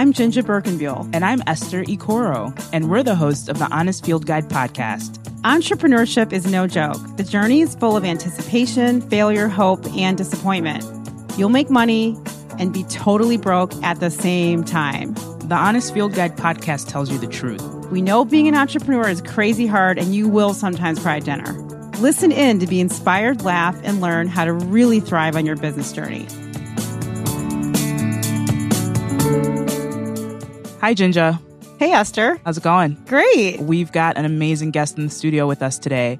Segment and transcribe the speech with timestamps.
[0.00, 1.10] I'm JinJa Birkenbeuel.
[1.12, 5.18] And I'm Esther Ikoro, and we're the hosts of the Honest Field Guide podcast.
[5.42, 6.96] Entrepreneurship is no joke.
[7.18, 10.82] The journey is full of anticipation, failure, hope, and disappointment.
[11.36, 12.16] You'll make money
[12.58, 15.12] and be totally broke at the same time.
[15.40, 17.62] The Honest Field Guide podcast tells you the truth.
[17.90, 21.52] We know being an entrepreneur is crazy hard, and you will sometimes cry at dinner.
[21.98, 25.92] Listen in to be inspired, laugh, and learn how to really thrive on your business
[25.92, 26.26] journey.
[30.80, 31.38] Hi, JinJa.
[31.78, 32.40] Hey, Esther.
[32.42, 32.94] How's it going?
[33.06, 33.60] Great.
[33.60, 36.18] We've got an amazing guest in the studio with us today.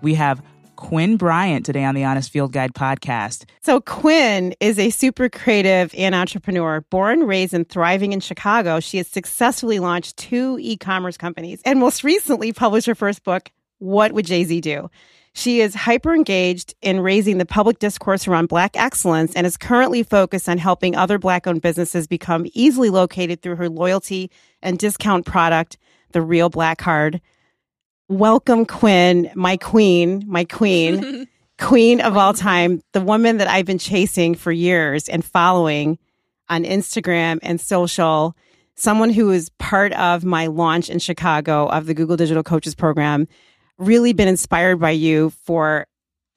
[0.00, 0.42] We have
[0.74, 3.44] Quinn Bryant today on the Honest Field Guide podcast.
[3.62, 6.80] So, Quinn is a super creative and entrepreneur.
[6.90, 11.78] Born, raised, and thriving in Chicago, she has successfully launched two e commerce companies and
[11.78, 14.90] most recently published her first book, What Would Jay Z Do?
[15.34, 20.02] She is hyper engaged in raising the public discourse around Black excellence and is currently
[20.02, 25.24] focused on helping other Black owned businesses become easily located through her loyalty and discount
[25.24, 25.78] product,
[26.12, 27.20] the Real Black Card.
[28.08, 31.26] Welcome, Quinn, my queen, my queen,
[31.58, 35.98] queen of all time, the woman that I've been chasing for years and following
[36.50, 38.36] on Instagram and social,
[38.74, 43.26] someone who is part of my launch in Chicago of the Google Digital Coaches Program
[43.82, 45.86] really been inspired by you for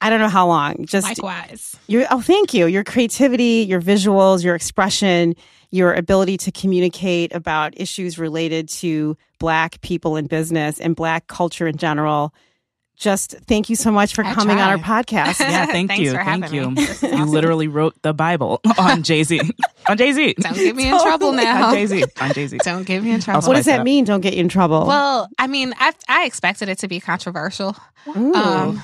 [0.02, 0.86] I don't know how long.
[0.86, 1.76] Just likewise.
[1.88, 2.68] Your oh, thank you.
[2.68, 5.36] Your creativity, your visuals, your expression,
[5.72, 11.68] your ability to communicate about issues related to Black people in business and Black culture
[11.68, 12.34] in general.
[12.98, 14.66] Just thank you so much for I coming try.
[14.66, 15.40] on our podcast.
[15.46, 16.12] Yeah, thank Thanks you.
[16.12, 16.70] for Thank you.
[16.72, 16.76] me.
[16.76, 19.42] This is You literally wrote the Bible on Jay Z.
[19.90, 20.36] on Jay Z.
[20.40, 21.68] Don't get me in trouble now.
[21.68, 22.04] On Jay Z.
[22.22, 22.58] On Jay Z.
[22.64, 23.48] Don't get me in trouble.
[23.48, 23.86] What does that up.
[23.86, 24.06] mean?
[24.06, 24.86] Don't get you in trouble.
[24.88, 27.76] well, I mean, I I expected it to be controversial.
[28.16, 28.34] Ooh.
[28.34, 28.82] Um,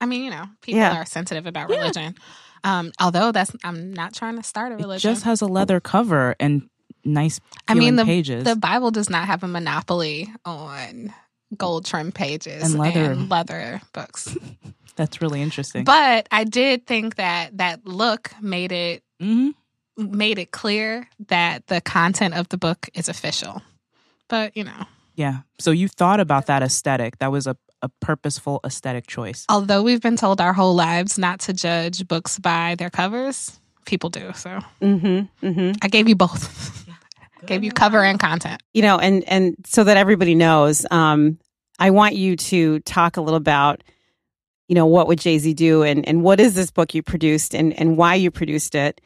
[0.00, 1.00] I mean, you know, people Yeah.
[1.00, 2.16] are sensitive about religion.
[2.64, 5.12] Um, although that's I'm not trying to start a It religion.
[5.12, 6.68] just has a leather cover and
[7.04, 8.42] nice I mean, the pages.
[8.44, 11.12] the Bible does not have a monopoly on
[11.54, 13.12] gold trim pages And leather.
[13.12, 14.36] and leather books.
[14.96, 15.84] That's really interesting.
[15.84, 19.50] but I did think that that look made it hmm
[19.96, 23.62] made it clear that the content of the book is official.
[24.28, 25.38] But you know, Yeah.
[25.60, 27.18] So you thought about that aesthetic.
[27.18, 29.44] That was a, a purposeful aesthetic choice.
[29.48, 34.10] although we've been told our whole lives not to judge books by their covers, people
[34.10, 34.32] do.
[34.34, 35.72] So mm-hmm, mm-hmm.
[35.82, 36.86] I gave you both.
[37.46, 38.62] gave you cover and content.
[38.72, 41.38] you know and and so that everybody knows um
[41.78, 43.82] i want you to talk a little about
[44.68, 47.78] you know what would jay-z do and and what is this book you produced and
[47.78, 49.00] and why you produced it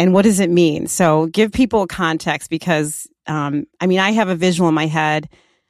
[0.00, 0.86] and what does it mean?
[0.86, 5.28] So give people context because um i mean i have a visual in my head.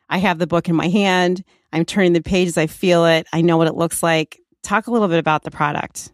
[0.09, 1.45] I have the book in my hand.
[1.73, 2.57] I'm turning the pages.
[2.57, 3.27] I feel it.
[3.33, 4.41] I know what it looks like.
[4.63, 6.13] Talk a little bit about the product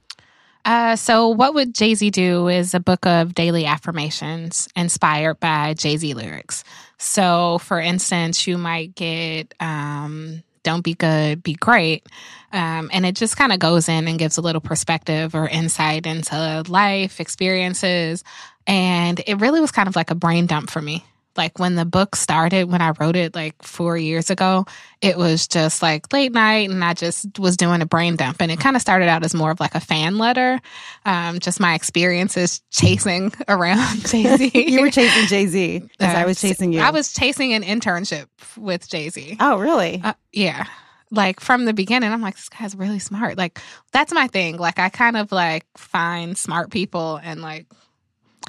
[0.66, 5.74] Uh, so, What Would Jay Z Do is a book of daily affirmations inspired by
[5.74, 6.64] Jay Z lyrics.
[6.98, 12.04] So, for instance, you might get um, Don't Be Good, Be Great.
[12.52, 16.04] Um, and it just kind of goes in and gives a little perspective or insight
[16.04, 18.24] into life, experiences.
[18.66, 21.04] And it really was kind of like a brain dump for me.
[21.36, 24.64] Like when the book started, when I wrote it like four years ago,
[25.00, 28.36] it was just like late night and I just was doing a brain dump.
[28.40, 30.60] And it kind of started out as more of like a fan letter,
[31.04, 34.50] um, just my experiences chasing around Jay Z.
[34.54, 38.26] you were chasing jay-z as i was chasing you I was chasing an internship
[38.56, 39.36] with Jay Z.
[39.40, 40.66] oh really Uh, yeah.
[41.12, 43.38] Like from the beginning, I'm like, this guy's really smart.
[43.38, 43.60] Like,
[43.92, 44.56] that's my thing.
[44.56, 47.66] Like, I kind of like find smart people and like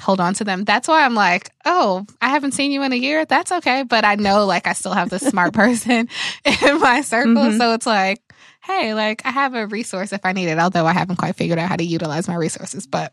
[0.00, 0.64] hold on to them.
[0.64, 3.24] That's why I'm like, oh, I haven't seen you in a year.
[3.24, 3.82] That's okay.
[3.82, 6.08] But I know like I still have this smart person
[6.44, 7.34] in my circle.
[7.34, 7.58] Mhm.
[7.58, 8.20] So it's like,
[8.62, 11.58] hey, like I have a resource if I need it, although I haven't quite figured
[11.58, 12.86] out how to utilize my resources.
[12.86, 13.12] But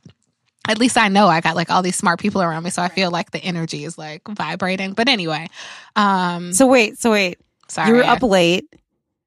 [0.68, 2.70] at least I know I got like all these smart people around me.
[2.70, 4.94] So I feel like the energy is like vibrating.
[4.94, 5.48] But anyway,
[5.96, 7.90] um, so wait so wait sorry.
[7.90, 8.68] you were up late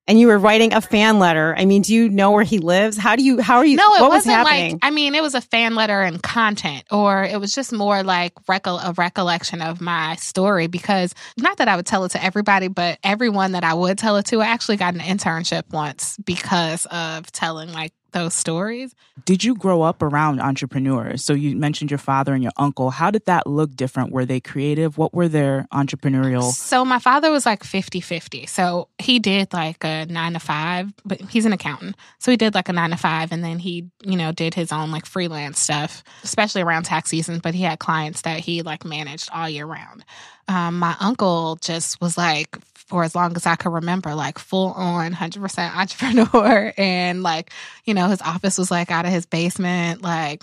[0.08, 1.54] and you were writing a fan letter.
[1.56, 2.96] I mean, do you know where he lives?
[2.96, 4.72] How do you, how are you, No, it what was wasn't happening?
[4.72, 4.80] like.
[4.82, 8.32] I mean, it was a fan letter and content, or it was just more like
[8.48, 10.66] a recollection of my story.
[10.66, 14.16] Because not that I would tell it to everybody, but everyone that I would tell
[14.16, 18.94] it to, I actually got an internship once because of telling like those stories.
[19.24, 21.24] Did you grow up around entrepreneurs?
[21.24, 22.90] So you mentioned your father and your uncle.
[22.90, 24.12] How did that look different?
[24.12, 24.98] Were they creative?
[24.98, 26.52] What were their entrepreneurial?
[26.52, 28.46] So my father was like 50 50.
[28.46, 31.96] So he did like a nine to five, but he's an accountant.
[32.18, 34.72] So he did like a nine to five and then he, you know, did his
[34.72, 37.40] own like freelance stuff, especially around tax season.
[37.40, 40.04] But he had clients that he like managed all year round.
[40.48, 42.56] Um, my uncle just was like,
[42.88, 46.72] for as long as I could remember, like full on 100% entrepreneur.
[46.78, 47.52] And like,
[47.84, 50.02] you know, his office was like out of his basement.
[50.02, 50.42] Like,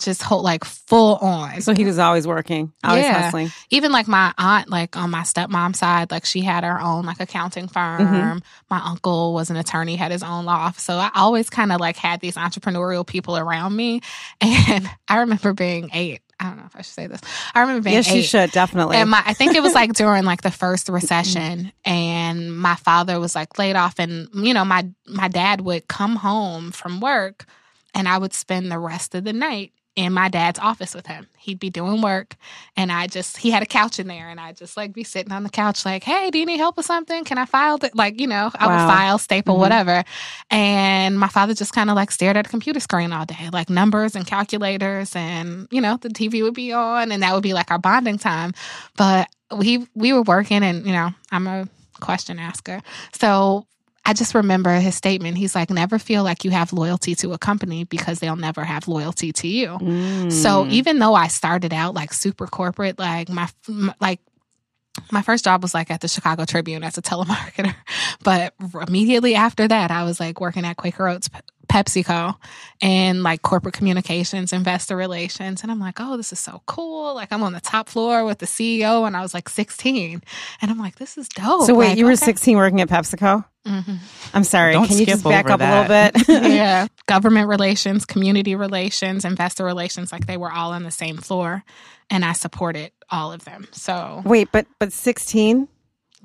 [0.00, 1.60] just whole like full on.
[1.60, 3.22] So he was always working, always Yeah.
[3.22, 3.52] hustling.
[3.70, 7.20] Even like my aunt, like on my stepmom's side, like she had her own like
[7.20, 8.00] accounting firm.
[8.00, 8.42] Mhm.
[8.68, 10.82] My uncle was an attorney, had his own law office.
[10.82, 14.00] So I always kind of like had these entrepreneurial people around me.
[14.40, 16.22] And I remember being eight.
[16.40, 17.20] I don't know if I should say this.
[17.54, 18.16] I remember being Yes, eight.
[18.16, 18.96] you should definitely.
[18.96, 21.90] And my, I think it was like during like the first recession, mm-hmm.
[21.90, 26.16] and my father was like laid off, and you know my my dad would come
[26.16, 27.46] home from work,
[27.94, 31.26] and I would spend the rest of the night in my dad's office with him.
[31.38, 32.34] He'd be doing work,
[32.76, 35.32] and I just he had a couch in there, and I just like be sitting
[35.32, 37.22] on the couch like, hey, do you need help with something?
[37.24, 37.78] Can I file?
[37.78, 37.94] Th-?
[37.94, 38.72] Like you know, I Wow.
[38.72, 39.60] would file, staple, Mhm.
[39.60, 40.04] whatever.
[40.50, 43.70] And my father just kind of like stared at a computer screen all day, like
[43.70, 47.54] numbers and calculators, and you know the TV would be on, and that would be
[47.54, 48.52] like our bonding time.
[48.96, 51.68] But we we were working, and you know I'm a
[52.00, 52.80] question asker,
[53.12, 53.66] so
[54.06, 55.38] I just remember his statement.
[55.38, 58.86] He's like, "Never feel like you have loyalty to a company because they'll never have
[58.86, 60.30] loyalty to you." Mm.
[60.30, 64.20] So even though I started out like super corporate, like my, m like
[65.10, 67.74] my first job was like at the Chicago Tribune as a telemarketer,
[68.22, 68.54] but
[68.86, 71.30] immediately after that, I was like working at Quaker Oats.
[71.74, 72.36] Pe- PepsiCo
[72.80, 75.62] and like corporate communications, investor relations.
[75.62, 77.14] And I'm like, oh, this is so cool.
[77.14, 80.22] Like, I'm on the top floor with the CEO, and I was like 16.
[80.62, 81.66] And I'm like, this is dope.
[81.66, 82.24] So wait, Like, you were okay.
[82.26, 83.44] 16 working at PepsiCo?
[83.66, 83.98] Mhm.
[84.34, 84.72] I'm sorry.
[84.74, 86.28] Don't Can you just back over up a little bit?
[86.52, 86.86] yeah.
[87.06, 91.64] Government relations, community relations, investor relations, like they were all on the same floor.
[92.10, 93.66] And I supported all of them.
[93.72, 95.68] So Wait, but but 16?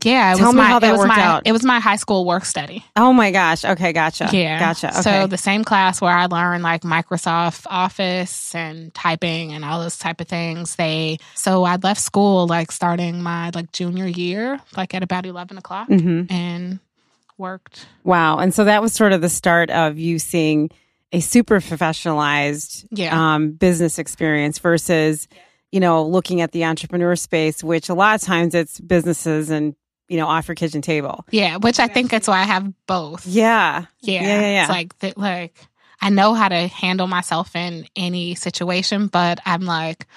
[0.03, 1.41] Yeah, it Tell was me my how that it was worked my out.
[1.45, 2.83] it was my high school work study.
[2.95, 3.63] Oh my gosh.
[3.65, 4.29] Okay, gotcha.
[4.31, 4.59] Yeah.
[4.59, 4.89] Gotcha.
[4.89, 5.01] Okay.
[5.01, 9.97] So the same class where I learned like Microsoft Office and typing and all those
[9.97, 10.75] type of things.
[10.75, 15.57] They so I left school like starting my like junior year, like at about eleven
[15.57, 16.79] o'clock, hmm and
[17.37, 17.87] worked.
[18.03, 18.39] Wow.
[18.39, 20.69] And so that was sort of the start of you seeing
[21.11, 23.33] a super professionalized Yeah.
[23.35, 25.27] um, business experience versus,
[25.71, 29.75] you know, looking at the entrepreneur space, which a lot of times it's businesses and,
[30.09, 31.25] you know, off your kitchen table.
[31.31, 33.25] Yeah, which I think that's why I have both.
[33.25, 33.85] Yeah.
[34.01, 34.61] Yeah, Yeah, yeah, yeah.
[34.63, 35.17] It's like that.
[35.17, 35.56] Like
[36.01, 40.07] I know how to handle myself in any situation, but I'm like,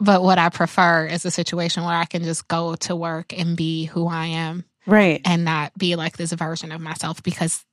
[0.00, 3.56] but what I prefer is a situation where I can just go to work and
[3.56, 5.20] be who I am Right.
[5.24, 7.64] and not be like this version of myself because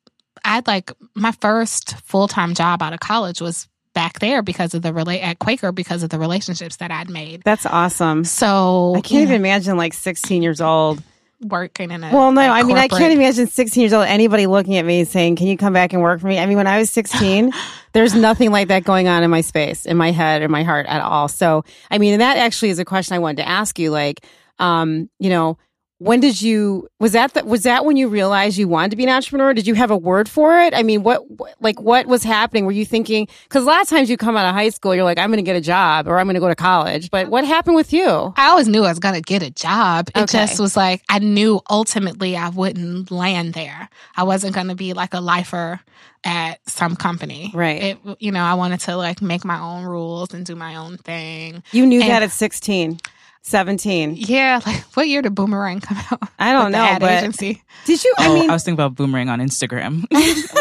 [0.44, 4.82] I'd like my first full time job out of college was back there because of
[4.82, 7.44] the relate at Quaker because of the relationships that I'd made.
[7.46, 8.26] That's awesome.
[8.26, 11.02] So I can't even know, imagine like 16 years old.
[11.42, 14.78] Working in a Well, no, I mean, I can't imagine 16 years old, anybody looking
[14.78, 16.40] at me saying, Can you come back and work for me?
[16.40, 17.52] I mean, when I was 16,
[17.94, 20.86] there's nothing like that going on in my space, in my head, in my heart
[20.88, 21.28] at all.
[21.28, 23.92] So, I mean, and that actually is a question I wanted to ask you.
[23.92, 24.26] Like,
[24.60, 25.58] um, you know,
[26.00, 29.04] when did you was that the, was that when you realized you wanted to be
[29.04, 29.54] an entrepreneur?
[29.54, 30.74] Did you have a word for it?
[30.74, 31.24] I mean, what
[31.62, 32.66] like what was happening?
[32.66, 35.06] Were you thinking because a lot of times you come out of high school, you're
[35.06, 37.10] like, I'm going to get a job or I'm going to go to college.
[37.12, 38.34] But what happened with you?
[38.36, 40.10] I always knew I was going to get a job.
[40.10, 40.46] It Okay.
[40.46, 43.88] just was like, I knew ultimately I wouldn't land there.
[44.18, 45.80] I wasn't going to be like a lifer
[46.26, 47.52] at some company.
[47.54, 47.82] Right.
[47.84, 50.98] It, you know, I wanted to like make my own rules and do my own
[50.98, 51.64] thing.
[51.72, 52.98] You knew And- that at 16,
[53.46, 54.16] 17.
[54.18, 54.60] Yeah.
[54.66, 56.30] Like, what year did Boomerang come out?
[56.40, 57.62] I don't With the know, ad but agency.
[57.86, 58.14] did you?
[58.18, 60.06] I oh, mean, I was thinking about boomerang on Instagram.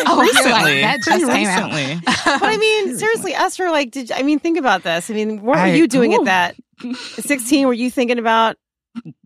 [0.06, 1.72] Oh, you're like, recently, that just pretty came out.
[1.72, 2.00] recently.
[2.04, 5.10] but I mean, seriously, Esther, like, did I mean, think about this.
[5.10, 6.26] I mean, what were you doing Ooh.
[6.26, 7.66] at that 16?
[7.66, 8.56] Were you thinking about?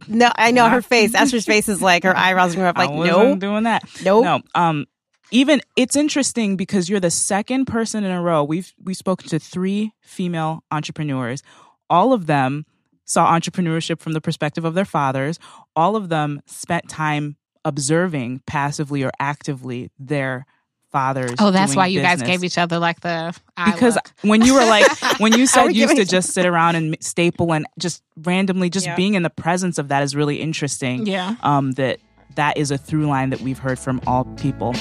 [0.07, 1.15] No, I know her face.
[1.15, 2.79] Esther's face is like her eyebrows are up.
[2.79, 3.83] Like, I wasn't no, doing that.
[4.05, 4.25] nope.
[4.25, 4.41] No.
[4.55, 4.87] Um,
[5.31, 8.45] even it's interesting because you're the second person in a row.
[8.45, 11.43] We've we spoke to three female entrepreneurs.
[11.91, 12.65] All of them
[13.09, 15.41] saw entrepreneurship from the perspective of their fathers.
[15.75, 20.47] All of them spent time observing passively or actively their
[20.93, 21.35] fathers.
[21.39, 23.37] Oh, that's why you guys gave each other like the
[23.67, 24.11] because look.
[24.23, 24.87] when you were like
[25.21, 28.87] when you said you used to just sit around and staple and just randomly just
[28.87, 28.97] Yeah.
[28.97, 31.35] being in the presence of that is really interesting yeah.
[31.43, 32.01] um, that
[32.37, 34.75] that is a through line that we've heard from all people.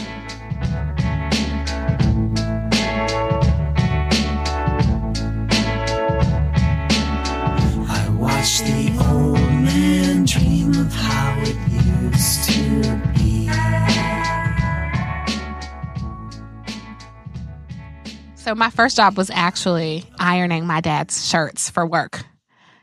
[18.47, 22.23] So my first job was actually ironing my dad's shirts for work.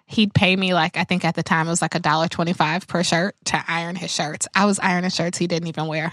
[0.05, 2.53] He'd pay me like I think at the time it was like a dollar twenty
[2.53, 4.47] five per shirt to iron his shirts.
[4.55, 6.13] I was ironing shirts he didn't even wear.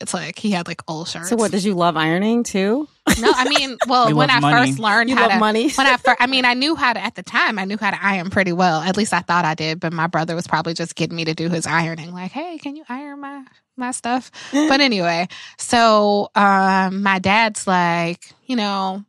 [0.00, 1.28] It's like he had like old shirts.
[1.28, 2.88] So, what did you love ironing too?
[3.20, 4.66] No, I mean, well, We when I money.
[4.72, 5.70] first learned You how love to money.
[5.70, 7.60] when I first, I mean, I knew how to at the time.
[7.60, 8.80] I knew how to iron pretty well.
[8.80, 9.78] At least I thought I did.
[9.78, 12.12] But my brother was probably just getting me to do his ironing.
[12.12, 13.44] Like, hey, can you iron my
[13.76, 14.30] my stuff?
[14.52, 19.04] but anyway, so um, my dad's like, you know,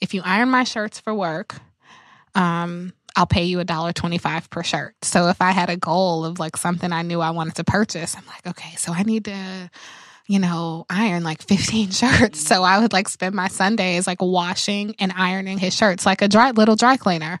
[0.00, 1.56] if you iron my shirts for work,
[2.34, 4.94] um, I'll pay you a dollar twenty five per shirt.
[5.02, 8.16] So if I had a goal of like something I knew I wanted to purchase,
[8.16, 9.70] I'm like, okay, so I need to,
[10.28, 12.40] you know, iron like fifteen shirts.
[12.40, 16.28] So I would like spend my Sundays like washing and ironing his shirts like a
[16.28, 17.40] dry little dry cleaner.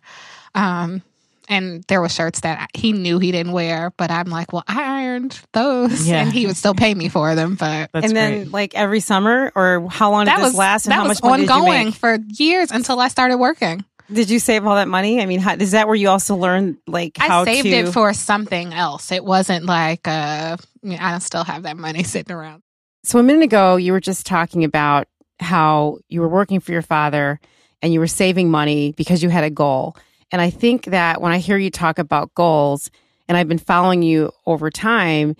[0.54, 1.02] Um,
[1.48, 5.02] and there were shirts that he knew he didn't wear, but I'm like, well, I
[5.04, 6.22] ironed those, Yeah.
[6.22, 7.54] and he would still pay me for them.
[7.56, 8.52] But That's and then, great.
[8.52, 10.84] like every summer, or how long did that this was last?
[10.86, 11.94] And that how was much money did you ongoing make?
[11.94, 13.84] for years until I started working.
[14.10, 15.20] Did you save all that money?
[15.20, 17.70] I mean, how, is that where you also learned like how I saved to?
[17.70, 19.12] it for something else.
[19.12, 22.62] It wasn't like uh, I don't still have that money sitting around.
[23.04, 25.08] so a minute ago, you were just talking about
[25.40, 27.38] how you were working for your father
[27.82, 29.94] and you were saving money because you had a goal.
[30.30, 32.90] And I think that when I hear you talk about goals,
[33.28, 35.36] and I've been following you over time,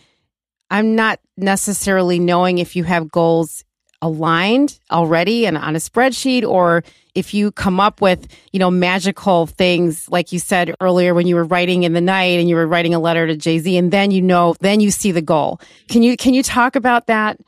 [0.71, 3.65] I'm not necessarily knowing if you have goals
[4.01, 9.47] aligned already and on a spreadsheet or if you come up with, you know, magical
[9.47, 12.67] things like you said earlier when you were writing in the night and you were
[12.67, 15.61] writing a letter to Jay-Z and then you know, then you see the goal.
[15.89, 17.39] Can you can you talk about that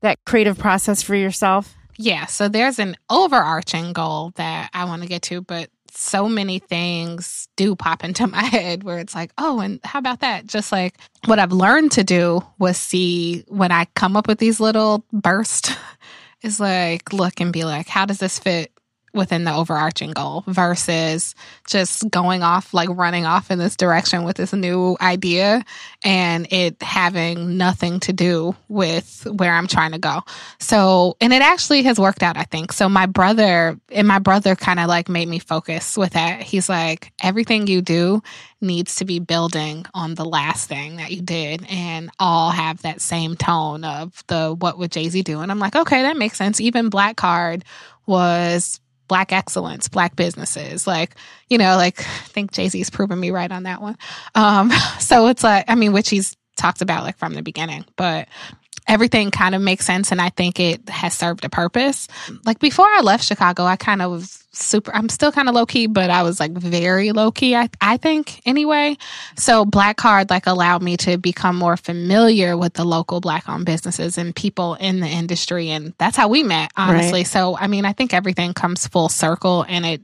[0.00, 1.76] that creative process for yourself?
[1.96, 6.58] Yeah, so there's an overarching goal that I want to get to, but so many
[6.58, 10.46] things do pop into my head where it's like, oh, and how about that?
[10.46, 14.60] Just like what I've learned to do was see when I come up with these
[14.60, 15.74] little bursts,
[16.42, 18.72] is like look and be like, how does this fit
[19.12, 21.34] within the overarching goal versus
[21.66, 25.64] just going off, like running off in this direction with this new idea
[26.04, 30.22] and it having nothing to do with where I'm trying to go.
[30.58, 32.72] So, and it actually has worked out, I think.
[32.72, 36.42] So, my brother and my brother kind of like made me focus with that.
[36.42, 38.22] He's like, everything you do
[38.60, 43.00] needs to be building on the last thing that you did and all have that
[43.00, 45.40] same tone of the what would Jay Z do?
[45.40, 46.60] And I'm like, okay, that makes sense.
[46.60, 47.64] Even Black Card
[48.06, 50.86] was black excellence, black businesses.
[50.86, 51.16] Like,
[51.48, 53.98] you know, like I think Jay Z's proven me right on that one.
[54.36, 58.28] Um, so it's like, I mean, which he's talked about like from the beginning, but
[58.86, 62.06] everything kind of makes sense and I think it has served a purpose.
[62.44, 65.66] Like before I left Chicago, I kind of was super I'm still kind of low
[65.66, 68.96] key, but I was like very low key, I I think anyway.
[69.36, 73.66] So Black Card like allowed me to become more familiar with the local black owned
[73.66, 77.24] businesses and people in the industry and that's how we met, honestly.
[77.24, 80.02] So I mean, I think everything comes full circle and it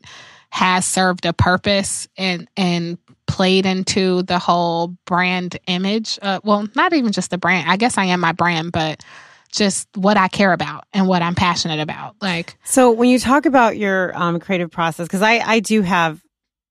[0.50, 6.18] has served a purpose and and played into the whole brand image.
[6.22, 7.68] Uh, well, not even just the brand.
[7.68, 9.04] I guess I am my brand, but
[9.56, 12.14] just what I care about and what I'm passionate about.
[12.20, 16.22] Like, So when you talk about your um, creative process, because I, I do have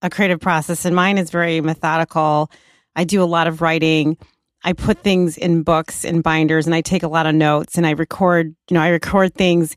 [0.01, 2.51] a creative process and mine is very methodical.
[2.95, 4.17] I do a lot of writing.
[4.63, 7.87] I put things in books and binders and I take a lot of notes and
[7.87, 9.75] I record, you know, I record things,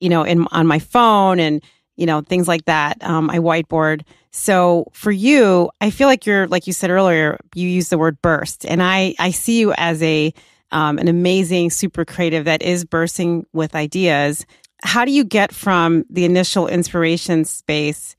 [0.00, 1.62] you know, in on my phone and,
[1.96, 3.02] you know, things like that.
[3.02, 4.02] Um, I whiteboard.
[4.30, 8.20] So for you, I feel like you're, like you said earlier, you use the word
[8.22, 10.32] burst and I, I see you as a,
[10.70, 14.44] um, an amazing, super creative that is bursting with ideas
[14.82, 18.16] how do you get from the initial inspiration space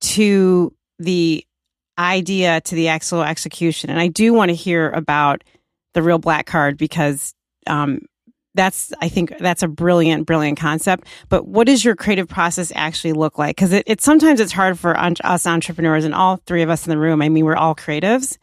[0.00, 1.44] to the
[1.98, 3.90] idea to the actual execution?
[3.90, 5.44] And I do want to hear about
[5.92, 7.34] the real black card because
[7.66, 8.00] um,
[8.54, 11.06] that's I think that's a brilliant, brilliant concept.
[11.28, 13.56] But what does your creative process actually look like?
[13.56, 16.86] Because it, it sometimes it's hard for un- us entrepreneurs and all three of us
[16.86, 17.22] in the room.
[17.22, 18.36] I mean, we're all creatives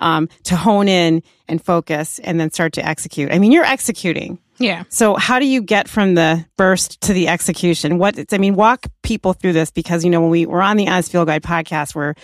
[0.00, 3.32] um, to hone in and focus and then start to execute.
[3.32, 4.38] I mean, you're executing.
[4.58, 4.84] yeah.
[4.88, 7.98] So how do you get from the burst to the execution?
[7.98, 10.88] What I mean, walk people through this because you know when we we're on the
[10.88, 12.14] Honest Field Guide podcast, we're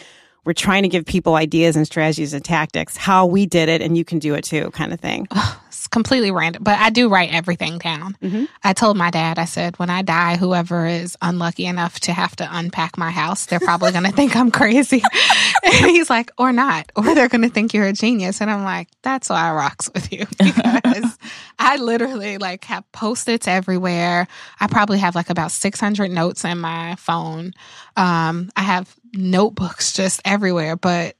[0.45, 3.97] we're trying to give people ideas and strategies and tactics, how we did it, and
[3.97, 5.27] you can do it too, kind of thing.
[5.69, 8.17] It's completely random, but I do write everything down.
[8.23, 8.49] Mhm.
[8.63, 12.37] I told my dad, I said, when I die, whoever is unlucky enough to have
[12.37, 15.03] to unpack my house, they're probably going to think I'm crazy.
[15.65, 18.41] and he's like, or not, or they're going to think you're a genius.
[18.41, 21.19] And I'm like, that's why I rocks with you because
[21.59, 24.29] I literally like have post-its everywhere.
[24.61, 27.53] I probably have like about 600 notes in my phone.
[27.97, 31.17] Um, I have notebooks just everywhere, but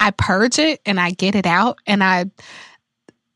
[0.00, 2.26] I purge it and I get it out and I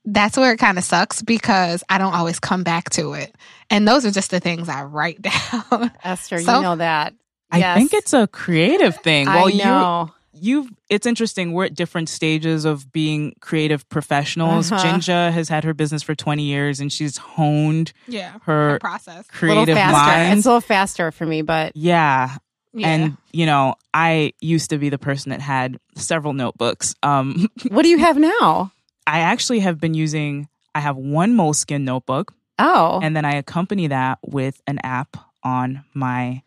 [0.04, 3.35] that's where it kind of sucks because I don't always come back to it.
[3.68, 5.20] And those are just the things I write
[5.70, 5.92] down.
[6.02, 7.14] Esther, So- you know that.
[7.52, 9.26] I think it's a creative thing.
[9.26, 10.12] I Well, you know.
[10.32, 14.85] you've it's interesting we're at different stages of being creative professionals Uh-huh.
[14.85, 18.35] JinJa has had her business for 20 years and she's honed Yeah.
[18.44, 19.26] her process.
[19.42, 19.92] a little creative faster.
[20.26, 22.37] mind It's a little faster for me, but yeah
[22.72, 22.88] Yeah.
[22.88, 27.82] and you know i used to be the person that had several notebooks um what
[27.82, 28.70] do you have now?
[29.06, 33.88] i actually have been using i have one Moleskine notebook Oh, and then i accompany
[33.88, 36.42] that with an app on my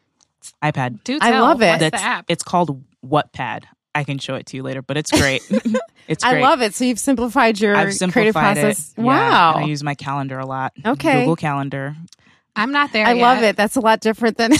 [0.61, 1.03] iPad.
[1.03, 1.67] Do I love it.
[1.67, 2.25] What's That's the app?
[2.27, 3.63] it's called Whatpad.
[3.95, 5.41] I can show it to you later, but it's great.
[6.07, 6.73] it's I love it.
[6.73, 8.93] So you've simplified your I've creative process.
[8.97, 9.01] it.
[9.01, 9.55] Wow.
[9.55, 10.73] and I use my calendar a lot.
[10.85, 11.19] Okay.
[11.19, 11.95] Google Calendar.
[12.55, 13.05] I'm not there.
[13.05, 13.55] I love it.
[13.55, 14.53] That's a lot different than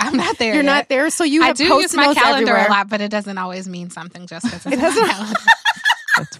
[0.00, 0.54] I'm not there.
[0.54, 0.70] you're yet.
[0.72, 1.10] not there.
[1.10, 2.66] So you I do post use my calendar everywhere.
[2.66, 5.12] a lot, but it doesn't always mean something just because it's It on doesn't- my
[5.12, 5.40] calendar.
[6.18, 6.38] That's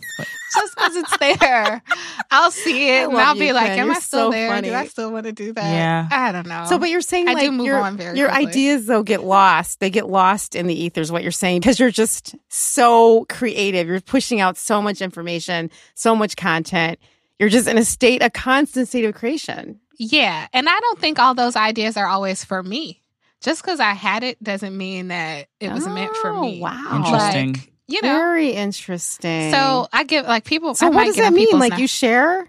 [0.55, 1.83] just because it's there.
[2.31, 3.79] I'll see it and I'll you, be like, Quinn.
[3.79, 4.51] "Am You're I still so there?
[4.51, 4.69] funny.
[4.69, 6.09] Do I still want to do that?" Yeah.
[6.11, 6.65] I don't know.
[6.69, 8.47] So, but you're saying I do move your, on very your quickly.
[8.49, 9.79] ideas though get lost.
[9.81, 11.13] They get lost in the ethers.
[11.13, 13.87] What you're saying because you're just so creative.
[13.87, 16.99] You're pushing out so much information, so much content.
[17.39, 19.81] You're just in a state, a constant state of creation.
[19.99, 23.00] yeah, and I don't think all those ideas are always for me.
[23.41, 26.61] Just because I had it doesn't mean that it was meant for Oh, me.
[26.61, 27.53] Wow, Interesting.
[27.55, 28.09] Like, you know.
[28.13, 29.51] Very interesting.
[29.51, 30.75] So I give like people.
[30.75, 31.59] so I what does that mean?
[31.59, 32.47] Like you share?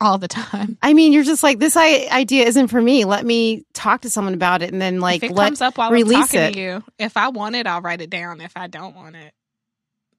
[0.00, 0.76] all the time.
[0.82, 3.04] I mean, you're just like this idea isn't for me.
[3.04, 5.78] Let me talk to someone about it, and then like if it let comes up
[5.78, 6.52] while I'm release talking it.
[6.54, 8.40] to you, if I want it, I'll write it down.
[8.40, 9.32] If I don't want it,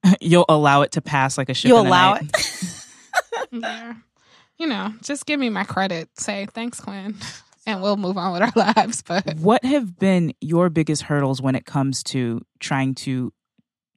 [0.22, 1.68] You'll allow it to pass like a ship.
[1.68, 2.32] you in allow night.
[2.34, 2.86] it.
[3.52, 3.94] yeah,
[4.58, 6.08] you know, just give me my credit.
[6.18, 7.16] Say thanks, Quinn,
[7.66, 9.02] and we'll move on with our lives.
[9.02, 13.32] But What have been your biggest hurdles when it comes to trying to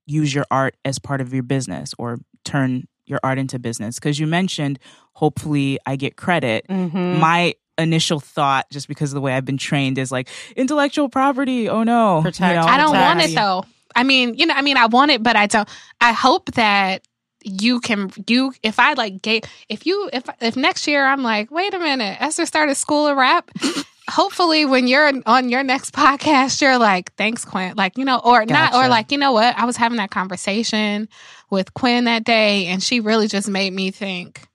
[0.06, 3.96] use your art as part of your business or turn your art into business?
[3.96, 4.78] Because you mentioned,
[5.14, 6.66] hopefully, I get credit.
[6.68, 7.18] Mhm.
[7.18, 11.68] My initial thought, just because of the way I've been trained, is like intellectual property.
[11.68, 12.58] Oh no, Protect.
[12.58, 13.06] I don't Protect.
[13.16, 13.64] want it though.
[13.94, 15.68] I mean, you know, I mean, I want it, but I don't.
[16.00, 17.02] I hope that
[17.46, 21.50] you can you if I like gave if you if if next year I'm like,
[21.50, 23.50] wait a minute, Esther started School of Rap.
[24.08, 27.74] Hopefully, when you're on your next podcast, you're like, thanks, Quinn.
[27.76, 29.58] Like, you know, or not, or like, you know what?
[29.58, 31.08] I was having that conversation
[31.50, 34.46] with Quinn that day, and she really just made me think,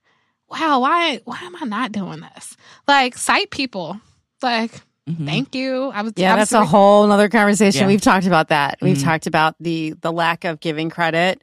[0.49, 2.55] wow, why why am I not doing this?
[2.87, 3.99] Like, cite people.
[4.41, 4.71] Like,
[5.09, 5.25] Mhm.
[5.25, 5.91] thank you.
[5.93, 7.81] I was Yeah, I was that's a whole nother conversation.
[7.81, 7.87] Yeah.
[7.87, 8.77] We've talked about that.
[8.81, 9.03] We've Mhm.
[9.03, 11.41] talked about the the lack of giving credit,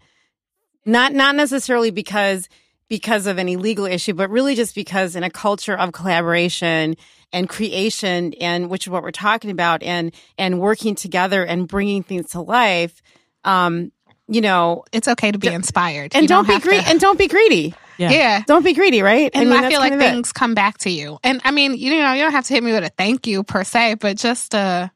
[0.89, 2.49] not not necessarily because
[2.89, 6.97] because of any legal issue, but really just because in a culture of collaboration
[7.33, 12.03] and creation, and which is what we're talking about, and and working together and bringing
[12.03, 13.03] things to life.
[13.45, 13.93] Um,
[14.27, 16.15] you know, it's okay to be inspired.
[16.15, 16.83] and You don't, be greedy.
[16.83, 17.75] to- And don't be greedy.
[17.97, 18.11] Yeah.
[18.11, 18.43] yeah.
[18.47, 19.31] Don't be greedy, right?
[19.35, 20.11] And I, mean, that's feel like kind of it.
[20.13, 21.19] things come back to you.
[21.25, 23.43] And I mean, you know, you don't have to hit me with a thank you
[23.43, 24.89] per se, but just uh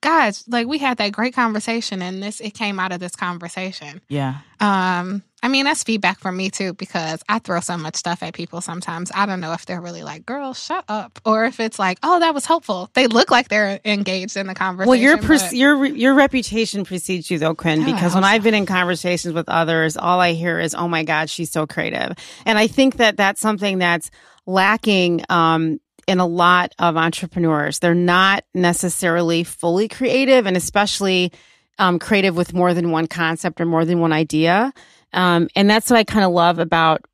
[0.00, 4.00] gosh, like we had that great conversation and this it came out of this conversation.
[4.08, 4.38] Yeah.
[4.60, 8.34] Um, I mean, that's feedback from me too, because I throw so much stuff at
[8.34, 9.10] people sometimes.
[9.14, 11.18] I don't know if they're really like, girl, shut up.
[11.24, 12.90] Or if it's like, oh, that was helpful.
[12.92, 14.90] They look like they're engaged in the conversation.
[14.90, 17.84] Well, your but- your your reputation precedes you though, Quinn.
[17.84, 21.04] Because when hope I've been in conversations with others, all I hear is, "Oh my
[21.04, 24.10] God, she's so creative," and I think that that's something that's
[24.46, 25.80] lacking um,
[26.10, 27.78] in a lot of entrepreneurs.
[27.78, 31.32] They're not necessarily fully creative, and especially
[31.78, 34.72] um, creative with more than one concept or more than one idea.
[35.12, 37.04] Um, and that's what I kind of love about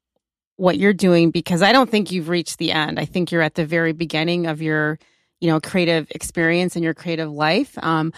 [0.57, 2.99] what you're doing because I don't think you've reached the end.
[2.99, 4.99] I think you're at the very beginning of your,
[5.41, 7.77] you know, creative experience and your creative life.
[7.83, 8.15] Um,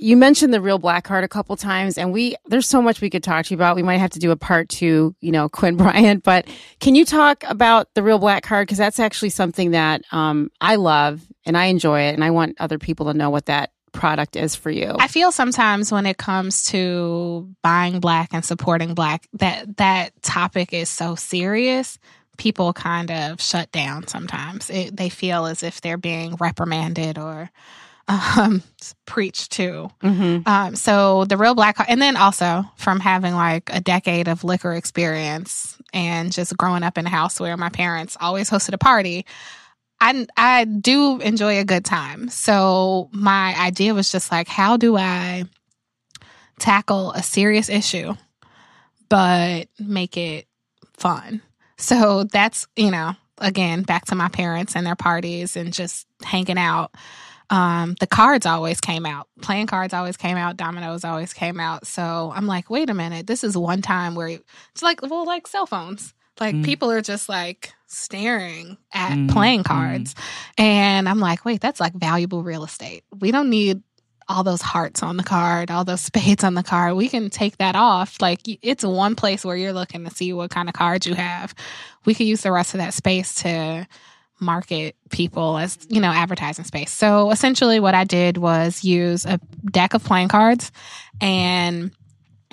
[0.00, 3.10] you mentioned the real black card a couple times, and we there's so much we
[3.10, 3.76] could talk to you about.
[3.76, 6.24] We might have to do a part two, you know, Quinn Bryant.
[6.24, 6.46] But
[6.80, 10.76] can you talk about the real black card because that's actually something that um, I
[10.76, 14.36] love and I enjoy it, and I want other people to know what that product
[14.36, 14.94] is for you.
[14.98, 20.72] I feel sometimes when it comes to buying black and supporting black that that topic
[20.72, 21.98] is so serious
[22.36, 27.50] people kind of shut down sometimes it, they feel as if they're being reprimanded or
[28.10, 28.62] um,
[29.06, 30.48] preached to mm-hmm.
[30.48, 34.72] um, so the real black and then also from having like a decade of liquor
[34.74, 39.24] experience and just growing up in a house where my parents always hosted a party
[40.00, 42.28] I I do enjoy a good time.
[42.28, 45.44] So my idea was just like, how do I
[46.58, 48.14] tackle a serious issue,
[49.08, 50.46] but make it
[50.94, 51.42] fun?
[51.76, 56.58] So that's you know, again, back to my parents and their parties and just hanging
[56.58, 56.94] out.
[57.50, 59.26] Um, the cards always came out.
[59.42, 60.56] Playing cards always came out.
[60.56, 61.86] Dominoes always came out.
[61.86, 65.46] So I'm like, wait a minute, this is one time where it's like, well, like
[65.48, 66.14] cell phones.
[66.38, 66.64] Like Mm.
[66.64, 69.66] people are just like staring at Mm, playing mm.
[69.66, 70.14] cards.
[70.56, 73.02] And I'm like, wait, that's like valuable real estate.
[73.18, 73.82] We don't need
[74.28, 76.94] all those hearts on the card, all those spades on the card.
[76.94, 78.16] We can take that off.
[78.22, 81.52] Like it's one place where you're looking to see what kind of cards you have.
[82.04, 83.86] We could use the rest of that space to
[84.40, 86.90] market people as, you know, advertising space.
[86.90, 89.38] So essentially what I did was use a
[89.70, 90.72] deck of playing cards
[91.20, 91.90] and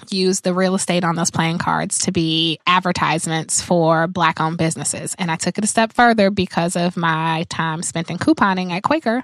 [0.09, 5.15] use the real estate on those playing cards to be advertisements for black owned businesses.
[5.17, 8.83] And I took it a step further because of my time spent in couponing at
[8.83, 9.23] Quaker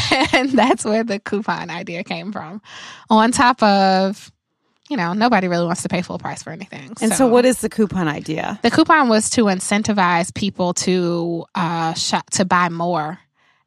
[0.32, 2.62] and that's where the coupon idea came from.
[3.10, 4.32] On top of,
[4.92, 6.92] you know, nobody really wants to pay full price for anything.
[7.00, 8.60] And so, what is the coupon idea?
[8.62, 13.18] the coupon was to incentivize people to uh shop to buy more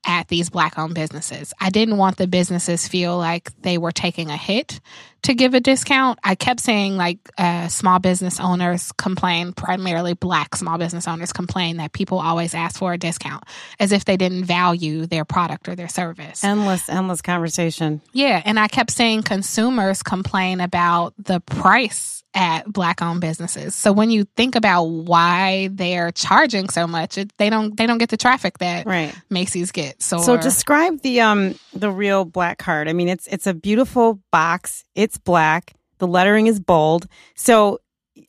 [0.05, 1.53] at these black owned businesses.
[1.59, 4.79] I didn't want the businesses feel like they were taking a hit
[5.23, 6.19] to give a discount.
[6.23, 11.77] I kept saying like uh, small business owners complain, primarily black small business owners complain
[11.77, 13.43] that people always ask for a discount
[13.79, 16.43] as if they didn't value their product or their service.
[16.43, 18.01] Endless, endless conversation.
[18.13, 23.73] Yeah, and I kept saying consumers complain about the price at black owned businesses.
[23.73, 27.97] So when you think about why they're charging so much, it, they don't they don't
[27.97, 29.15] get the traffic that Right.
[29.29, 30.11] Macy's gets.
[30.13, 32.87] Or, So describe the um the real black card.
[32.89, 34.83] I mean, it's it's a beautiful box.
[34.95, 35.73] It's black.
[35.99, 37.07] The lettering is bold.
[37.35, 37.79] So,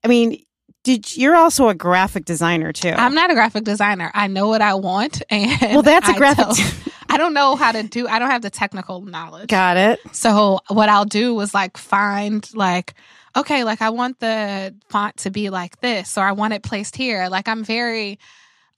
[0.04, 0.40] I mean,
[0.84, 2.90] did you're also a graphic designer too?
[2.90, 4.12] I'm not a graphic designer.
[4.14, 6.46] I know what I want, and well, that's a graphic.
[6.56, 8.06] tell- I don't know how to do.
[8.08, 9.48] I don't have the technical knowledge.
[9.48, 10.00] Got it.
[10.12, 12.94] So what I'll do is like find like
[13.36, 16.96] okay, like I want the font to be like this or I want it placed
[16.96, 17.28] here.
[17.28, 18.18] Like I'm very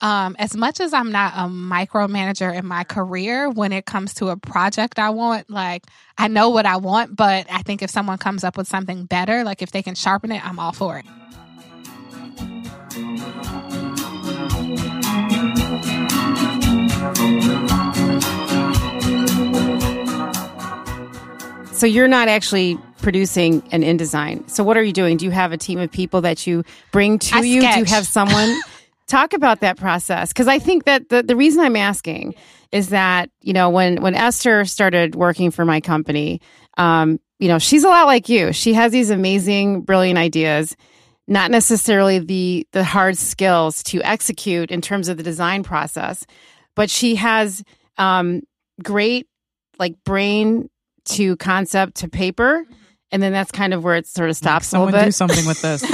[0.01, 4.29] um as much as I'm not a micromanager in my career when it comes to
[4.29, 5.83] a project I want, like
[6.17, 9.43] I know what I want, but I think if someone comes up with something better,
[9.43, 11.05] like if they can sharpen it, I'm all for it.
[21.73, 24.49] So you're not actually producing an InDesign.
[24.49, 25.17] So what are you doing?
[25.17, 27.61] Do you have a team of people that you bring to I you?
[27.61, 28.59] Do you have someone
[29.07, 30.29] talk about that process?
[30.29, 32.35] Because I think that the, the reason I'm asking
[32.71, 36.41] is that you know when when Esther started working for my company,
[36.77, 38.53] um, you know she's a lot like you.
[38.53, 40.75] She has these amazing, brilliant ideas.
[41.27, 46.25] Not necessarily the the hard skills to execute in terms of the design process,
[46.75, 47.63] but she has
[47.97, 48.41] um,
[48.83, 49.27] great
[49.79, 50.69] like brain
[51.05, 52.65] to concept to paper,
[53.11, 55.45] and then that's kind of where it sort of stops a Someone little do something
[55.45, 55.83] with this.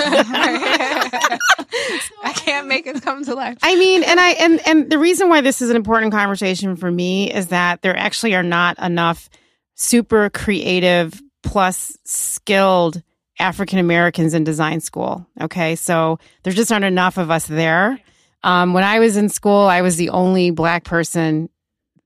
[2.23, 3.57] I can't make it come to life.
[3.61, 6.91] I mean, and I and and the reason why this is an important conversation for
[6.91, 9.29] me is that there actually are not enough
[9.75, 13.01] super creative plus skilled
[13.39, 15.27] African Americans in design school.
[15.39, 17.99] Okay, so there just aren't enough of us there.
[18.43, 21.49] Um, when I was in school, I was the only black person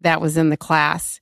[0.01, 1.19] that was in the class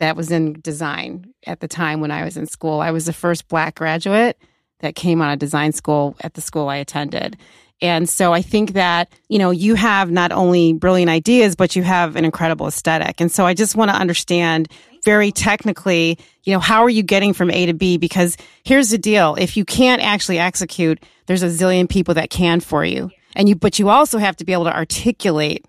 [0.00, 2.80] that was in design at the time when I was in school.
[2.80, 4.38] I was the first black graduate
[4.80, 7.36] that came out of design school at the school I attended.
[7.80, 11.82] And so I think that, you know, you have not only brilliant ideas, but you
[11.84, 13.20] have an incredible aesthetic.
[13.20, 14.68] And so I just want to understand
[15.04, 17.96] very technically, you know, how are you getting from A to B?
[17.96, 19.36] Because here's the deal.
[19.36, 23.10] If you can't actually execute, there's a zillion people that can for you.
[23.36, 25.64] And you, but you also have to be able to articulate.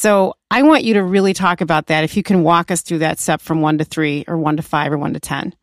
[0.00, 2.04] So I want you to really talk about that.
[2.04, 4.62] If you can walk us through that step from one to three or one to
[4.62, 5.54] five or one to 10.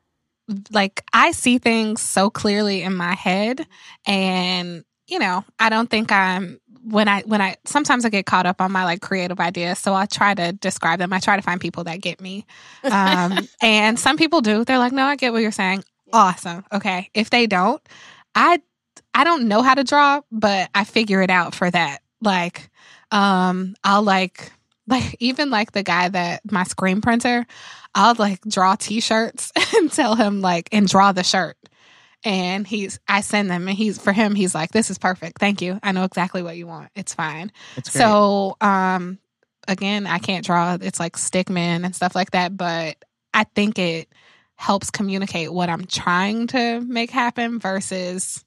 [0.69, 3.65] like I see things so clearly in my head
[4.06, 8.45] and you know, I don't think I'm when I when I sometimes I get caught
[8.45, 11.13] up on my like creative ideas, so I try to describe them.
[11.13, 12.45] I try to find people that get me.
[12.84, 14.63] Um and some people do.
[14.63, 16.63] They're like, "No, I get what you're saying." Awesome.
[16.71, 17.10] Okay.
[17.15, 17.82] If they don't,
[18.36, 18.62] I
[19.15, 22.04] I don't know how to draw, but I figure it out for that.
[22.21, 22.69] Like
[23.12, 24.52] um I'll like
[24.88, 27.46] like even like the guy that my screen printer,
[27.93, 31.58] I'll like draw t-shirts and tell him like and draw the shirt.
[32.24, 35.39] And he's I send them and he's for him he's like this is perfect.
[35.39, 35.80] Thank you.
[35.84, 36.89] I know exactly what you want.
[36.96, 37.52] It's fine.
[37.84, 39.20] So um
[39.67, 42.98] again, I can't draw it's like stickman and stuff like that, but
[43.34, 44.10] I think it
[44.56, 48.43] helps communicate what I'm trying to make happen versus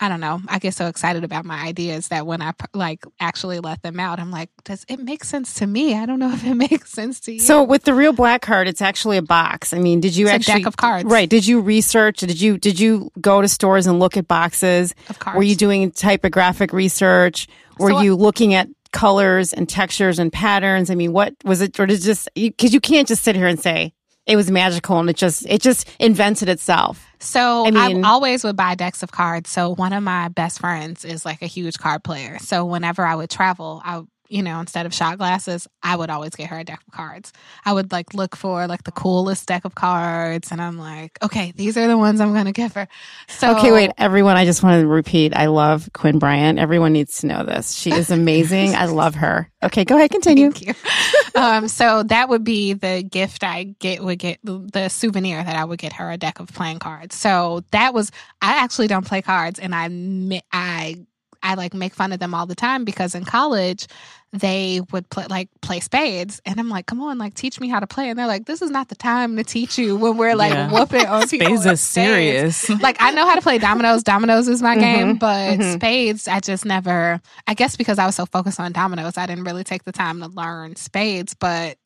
[0.00, 0.40] I don't know.
[0.46, 4.20] I get so excited about my ideas that when I like actually let them out,
[4.20, 5.96] I'm like, does it make sense to me?
[5.96, 7.40] I don't know if it makes sense to you.
[7.40, 9.72] So with the real black card, it's actually a box.
[9.72, 11.04] I mean, did you It's a actually deck of cards.
[11.10, 11.28] Right.
[11.28, 12.18] Did you research?
[12.18, 14.94] Did you did you go to stores and look at boxes?
[15.08, 15.36] of cards.
[15.36, 17.48] Were you doing typographic research?
[17.78, 20.90] Were So- you looking at colors and textures and patterns?
[20.90, 23.58] I mean, what was it or did just because you can't just sit here and
[23.60, 23.92] say
[24.28, 27.04] it was magical and it just it just invented itself.
[27.18, 29.50] So I I mean- always would buy decks of cards.
[29.50, 32.38] So one of my best friends is like a huge card player.
[32.38, 36.34] So whenever I would travel, I you know, instead of shot glasses, I would always
[36.34, 37.32] get her a deck of cards.
[37.64, 41.54] I would like look for like the coolest deck of cards and I'm like, okay,
[41.56, 42.88] these are the ones I'm gonna give her.
[43.28, 44.36] So Okay, wait, everyone.
[44.36, 45.34] I just want to repeat.
[45.34, 46.58] I love Quinn Bryant.
[46.58, 47.72] Everyone needs to know this.
[47.74, 48.74] She is amazing.
[48.74, 49.50] I love her.
[49.62, 50.10] Okay, go ahead.
[50.10, 50.52] Continue.
[51.34, 55.64] Um, so that would be the gift I get would get the souvenir that I
[55.64, 57.14] would get her a deck of playing cards.
[57.16, 58.10] So that was
[58.42, 60.96] I actually don't play cards, and I I
[61.42, 63.86] I like make fun of them all the time because in college
[64.32, 67.80] they would play like play spades and I'm like, come on, like teach me how
[67.80, 68.10] to play.
[68.10, 70.70] And they're like, this is not the time to teach you when we're like Yeah.
[70.70, 71.46] whooping on people.
[71.46, 72.68] Spades is serious.
[72.82, 74.02] like I know how to play dominoes.
[74.02, 75.74] Dominoes is my Mhm, game, but mhm.
[75.74, 77.20] spades, I just never.
[77.46, 80.20] I guess because I was so focused on dominoes, I didn't really take the time
[80.20, 81.34] to learn spades.
[81.34, 81.78] But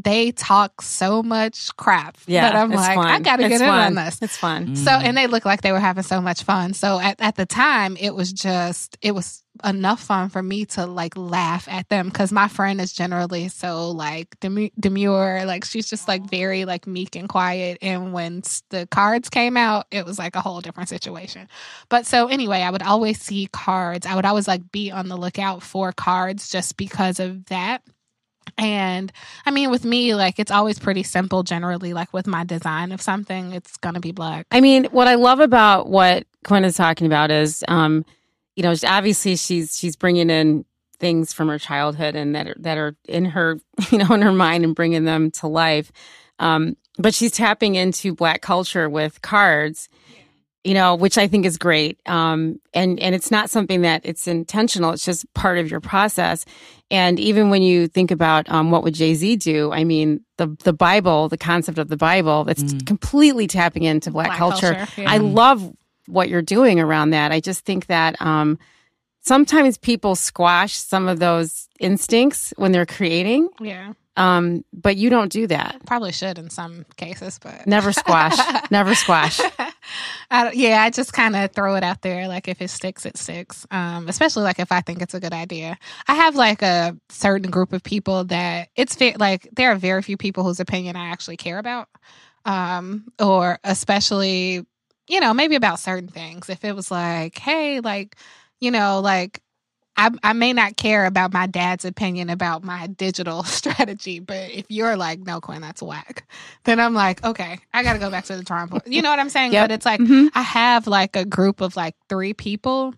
[0.00, 3.06] they talk so much crap Yeah, that I'm it's like, fun.
[3.06, 3.86] I got to It's get in fun.
[3.98, 4.18] on this.
[4.22, 4.76] It's fun.
[4.76, 5.02] So, Mm.
[5.02, 6.72] and they looked like they were having so much fun.
[6.72, 10.86] So at, at the time, it was just, it was enough fun for me to
[10.86, 15.44] like laugh at them because my friend is generally so like demu- demure.
[15.44, 17.78] Like she's just like very like meek and quiet.
[17.82, 21.48] And when the cards came out, it was like a whole different situation.
[21.88, 24.06] But so anyway, I would always see cards.
[24.06, 27.82] I would always like be on the lookout for cards just because of that.
[28.56, 29.12] And
[29.46, 31.92] I mean, with me, like it's always pretty simple generally.
[31.92, 34.46] Like with my design of something, it's going to be black.
[34.50, 38.04] I mean, what I love about what Quinn is talking about is, um,
[38.56, 40.64] you know, obviously she's she's bringing in
[40.98, 44.32] things from her childhood and that are, that are in her, you know, in her
[44.32, 45.92] mind and bringing them to life.
[46.38, 49.88] Um, but she's tapping into Black culture with cards,
[50.68, 51.98] you know, which I think is great.
[52.06, 56.44] Um, and and it's not something that it's intentional; it's just part of your process.
[56.90, 60.48] And even when you think about um, what would Jay Z do, I mean, the
[60.64, 62.86] the Bible, the concept of the Bible, that's Mm.
[62.86, 64.86] completely tapping into Black, culture.
[64.96, 65.10] yeah.
[65.10, 65.72] I love
[66.06, 67.32] what you're doing around that.
[67.32, 68.58] I just think that um,
[69.22, 75.30] sometimes people squash some of those instincts when they're creating, yeah, um, but you don't
[75.30, 75.76] do that.
[75.86, 78.36] probably should in some cases, but Never squash.
[78.70, 79.38] Never squash.
[80.30, 82.28] I yeah, I just kind of throw it out there.
[82.28, 83.66] Like if it sticks, it sticks.
[83.70, 85.78] Um, especially like if I think it's a good idea.
[86.06, 89.14] I have like a certain group of people that it's fair.
[89.18, 91.88] Like there are very few people whose opinion I actually care about,
[92.44, 94.66] um, or especially
[95.08, 96.50] you know maybe about certain things.
[96.50, 98.16] If it was like, hey, like
[98.60, 99.40] you know, like
[99.98, 104.66] I, I may not care about my dad's opinion about my digital strategy, but if
[104.68, 106.26] you're like, no, Quinn, that's whack,
[106.64, 108.82] then I'm like, okay, I got to go back to the drawing board.
[108.86, 109.52] You know what I'm saying?
[109.52, 109.64] Yep.
[109.64, 110.28] But it's like, Mhm.
[110.34, 112.94] I have like a group of like three people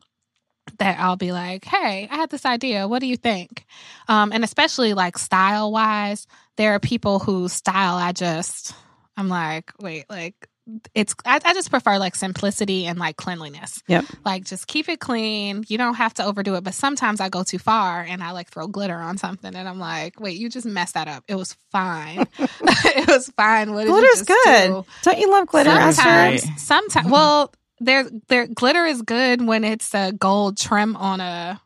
[0.79, 2.87] that I'll be like, hey, I had this idea.
[2.87, 3.65] What do you think?
[4.07, 8.75] Um, and especially like style wise, there are people whose style I just,
[9.17, 10.35] I'm like, wait, like,
[10.95, 13.83] it's I, I just prefer like simplicity and like cleanliness.
[13.89, 14.05] Yep.
[14.25, 15.65] Like just keep it clean.
[15.69, 16.65] You don't have to overdo it.
[16.65, 19.79] But sometimes I go too far and I like throw glitter on something and I'm
[19.79, 21.25] like, wait, you just messed that up.
[21.29, 22.27] It was fine.
[22.39, 23.73] it was fine.
[23.73, 24.69] What did you Glitter's good.
[24.69, 24.87] do?
[25.03, 26.39] Don't you love glitter, Glitter's Esther?
[26.39, 31.61] Sometimes, sometimes, well, there, there, glitter is good when it's a gold trim on a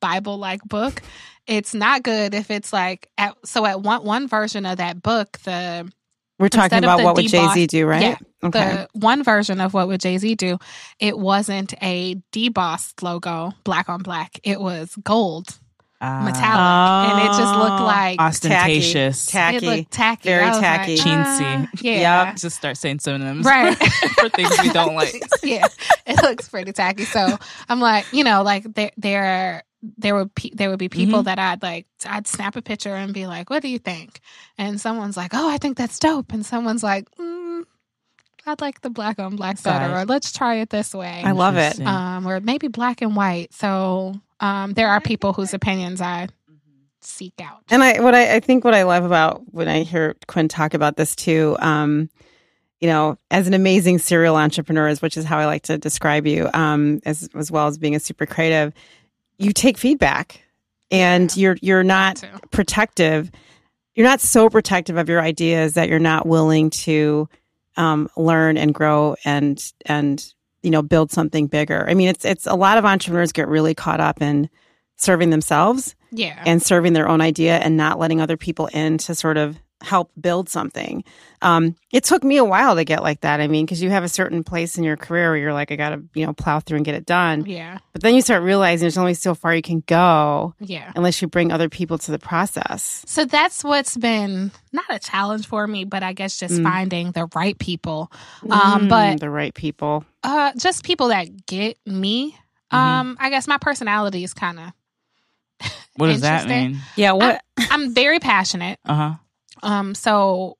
[0.00, 1.02] Bible like book.
[1.46, 5.38] It's not good if it's like at, so at one one version of that book,
[5.44, 5.90] the
[6.40, 8.02] We're talking Instead about what would Jay Z do, right?
[8.02, 8.16] Yeah.
[8.42, 8.86] Okay.
[8.92, 10.58] the one version of what would Jay Z do,
[10.98, 14.40] it wasn't a debossed logo, black on black.
[14.42, 15.58] It was gold,
[16.00, 17.84] Ah, metallic, and it just looked Oh.
[17.84, 19.26] like ostentatious.
[19.26, 19.56] Tacky.
[19.58, 20.96] it looked tacky, Very I was like, tacky.
[20.96, 21.66] Chintzy.
[21.66, 22.36] ah, yeah, Yep.
[22.36, 23.44] Just start saying synonyms.
[23.44, 23.76] Right.
[24.18, 25.12] for things we don't like.
[25.42, 25.66] yeah,
[26.06, 27.04] it looks pretty tacky.
[27.04, 27.36] So
[27.68, 29.62] I'm like, you know, like there there
[29.98, 31.24] there would pe- there would be people Mhm.
[31.24, 34.20] that I'd like I'd snap a picture and be like, "What do you think?"
[34.58, 37.62] And someone's like, "Oh, I think that's dope," and someone's like, mm,
[38.46, 40.02] "I'd like the black on black better," Side.
[40.02, 41.80] or "Let's try it this way." I love it.
[41.80, 43.54] Um, or maybe black and white.
[43.54, 46.28] So um, there are people whose opinions I
[47.00, 47.60] seek out.
[47.70, 50.74] And I what I, I think what I love about when I hear Quinn talk
[50.74, 52.10] about this too, um,
[52.80, 56.48] you know, as an amazing serial entrepreneur, which is how I like to describe you,
[56.54, 58.72] um, as as well as being a super creative,
[59.40, 60.42] you take feedback
[60.90, 63.30] and you're you're not protective.
[63.94, 67.28] You're not so protective of your ideas that you're not willing to
[67.76, 70.24] um, learn and grow and and
[70.62, 71.88] you know build something bigger.
[71.88, 74.48] I mean, it's it's a lot of entrepreneurs get really caught up in
[74.96, 76.42] serving themselves Yeah.
[76.44, 80.10] and serving their own idea and not letting other people in to sort of help
[80.20, 81.02] build something.
[81.42, 83.40] Um, it took me a while to get like that.
[83.40, 85.76] I mean, because you have a certain place in your career where you're like, I
[85.76, 87.44] got to, you know, plow through and get it done.
[87.46, 87.78] yeah.
[87.92, 90.92] But then you start realizing there's only so far you can go Yeah.
[90.94, 93.02] unless you bring other people to the process.
[93.06, 96.62] So that's what's been not a challenge for me, but I guess just Mm.
[96.62, 98.12] finding the right people.
[98.50, 100.04] Um, Mm, but the right people.
[100.22, 102.36] uh, just people that get me.
[102.72, 102.76] Mhm.
[102.76, 104.72] Um, I guess my personality is kind of.
[105.96, 106.78] what does that mean?
[106.96, 107.12] Yeah.
[107.12, 107.42] What?
[107.70, 108.78] I'm very passionate.
[108.86, 109.14] Uh huh.
[109.62, 110.56] Um, so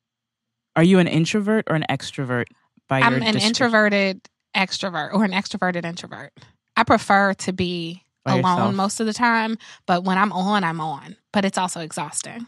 [0.76, 2.44] Are you an introvert or an extrovert?
[2.88, 3.48] By I'm your an description?
[3.48, 4.20] introverted
[4.56, 6.32] extrovert or an extroverted introvert.
[6.76, 8.74] I prefer to be By alone yourself.
[8.74, 11.16] most of the time, but when I'm on, I'm on.
[11.32, 12.46] But it's also exhausting.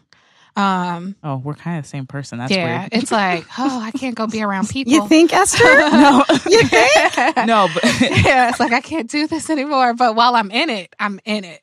[0.54, 2.38] Um, Oh, we're kind of the same person.
[2.38, 2.90] That's yeah, weird.
[2.92, 4.92] it's like, oh, I can't go be around people.
[4.92, 5.64] You think, Esther?
[5.64, 7.36] no, you think?
[7.46, 9.94] no, but yeah, it's like I can't do this anymore.
[9.94, 11.62] But while I'm in it, I'm in it.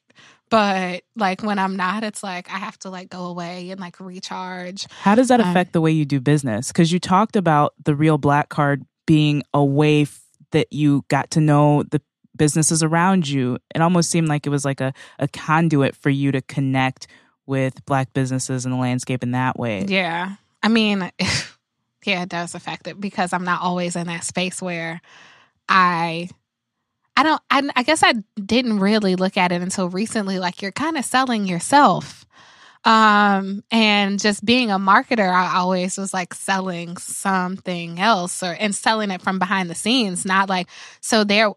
[0.50, 4.00] But like when I'm not, it's like I have to like go away and like
[4.00, 4.88] recharge.
[5.02, 6.70] how does that Um, affect the way you do business?
[6.70, 11.30] Because you talked about the real black card being a way f- that you got
[11.32, 12.02] to know the
[12.36, 13.58] businesses around you.
[13.76, 17.08] It almost seemed like it was like a, a conduit for you to connect
[17.46, 19.86] with black businesses and the landscape in that way.
[19.88, 20.36] Yeah.
[20.64, 21.12] I mean,
[22.06, 25.02] yeah, it does affect it because I'm not always in that space where
[25.68, 26.30] I
[27.20, 30.72] I don't I, I guess I didn't really look at it until recently like you're
[30.72, 32.26] kind of selling yourself.
[32.86, 38.74] Um and just being a marketer I always was like selling something else or and
[38.74, 40.70] selling it from behind the scenes not like
[41.02, 41.52] so there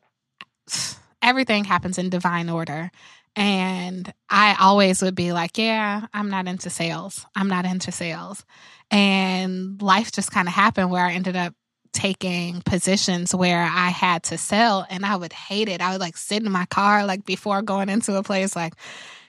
[1.23, 2.91] everything happens in divine order
[3.37, 7.25] and I always would be like, yeah, I'm not into sales.
[7.35, 8.45] I'm not into sales.
[8.91, 11.55] And life just kind of happened where I ended up
[11.93, 15.81] taking positions where I had to sell and I would hate it.
[15.81, 18.75] I would like sit in my car like before going into a place like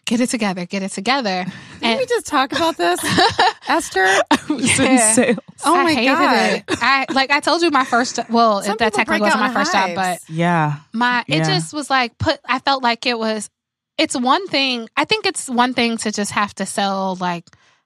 [0.06, 1.46] get it together, get it together.
[1.80, 3.00] Didn't we just talk about this,
[3.68, 4.06] Esther?
[4.50, 5.14] It's in Yeah.
[5.14, 5.38] sales.
[5.66, 6.54] Oh I my hated God.
[6.56, 6.64] it.
[6.82, 9.72] I like I told you my first well, Some that technically wasn't my in first
[9.72, 10.20] job, but.
[10.28, 10.80] Yeah.
[10.92, 11.44] my it Yeah.
[11.44, 13.50] just was like put i felt like it was
[13.98, 17.46] it's one thing i think it's one thing to just have to sell like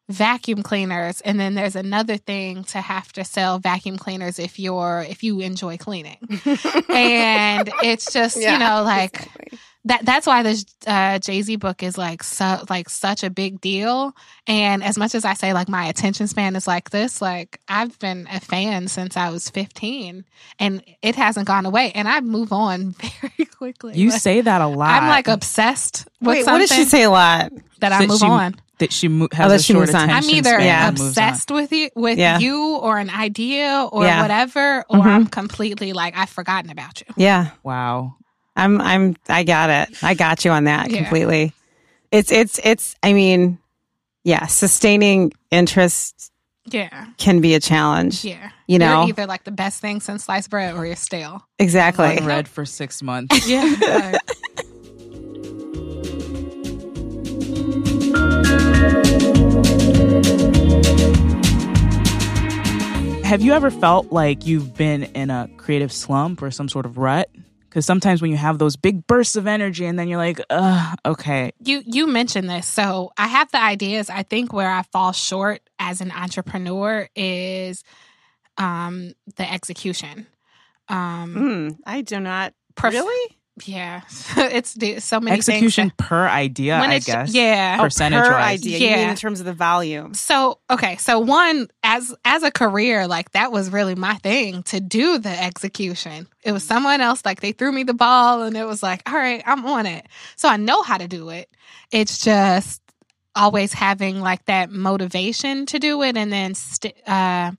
[0.10, 5.06] vacuum cleaners and then there's another thing to have to sell vacuum cleaners if you're
[5.10, 6.18] if you enjoy cleaning
[6.90, 9.60] and it's just you know like exactly.
[9.88, 13.60] That that's why this uh, Jay Z book is like so like such a big
[13.62, 14.16] deal.
[14.48, 17.98] And as much as I say like my attention span is like this, like I've
[18.00, 20.24] been a fan since I was fifteen,
[20.60, 21.92] and it hasn't gone away.
[21.94, 23.94] And I move on very quickly.
[23.98, 25.02] You Like, say that a lot.
[25.02, 27.52] I'm like obsessed with Wait, what something did she say a lot?
[27.80, 28.56] that I That move she- on.
[28.80, 30.10] that she mo- has Oh, that a she short moves on.
[30.10, 30.88] attention I'm either span Yeah.
[30.88, 31.24] and moves on.
[31.24, 32.40] obsessed with you with Yeah.
[32.40, 34.22] you or an idea or Yeah.
[34.22, 35.06] whatever, or Mhm.
[35.06, 37.06] I'm completely like I've forgotten about you.
[37.18, 37.50] Yeah.
[37.64, 38.16] Wow.
[38.58, 40.04] I'm I'm I got it.
[40.04, 40.98] I got you on that Yeah.
[40.98, 41.54] completely.
[42.12, 43.60] It's it's it's I mean,
[44.24, 46.32] yeah, sustaining interest
[46.66, 47.06] Yeah.
[47.18, 48.26] can be a challenge.
[48.26, 48.50] Yeah.
[48.68, 49.02] You know?
[49.02, 51.48] You're either like the best thing since sliced bread or you're stale.
[51.60, 52.18] Exactly.
[52.18, 53.48] Unread for six months.
[53.48, 54.18] Yeah.
[63.24, 66.98] Have you ever felt like you've been in a creative slump or some sort of
[66.98, 67.30] rut?
[67.70, 70.98] Because sometimes when you have those big bursts of energy and then you're like, ugh,
[71.06, 71.52] okay.
[71.64, 72.66] you you mentioned this.
[72.68, 74.10] So I have the ideas.
[74.10, 77.84] I think where I fall short as an entrepreneur is
[78.58, 80.28] um the execution.
[80.90, 84.02] Um Mm, I do not Pref- really yeah.
[84.38, 85.94] it's so many Execution things.
[86.08, 87.34] per idea, I guess.
[87.34, 87.78] yeah.
[87.80, 88.60] Oh, per wise.
[88.62, 88.78] idea.
[88.78, 89.10] You mean Yeah.
[89.12, 90.14] in terms of the volume.
[90.14, 94.80] So okay, so one as as a career, like that was really my thing to
[94.80, 96.28] do the execution.
[96.44, 99.16] It was someone else, like they threw me the ball, and it was like, all
[99.18, 100.08] right, I'm on it.
[100.36, 101.50] So I know how to do it.
[101.92, 102.82] It's just
[103.36, 107.52] always having like that motivation to do it, and then st- uh,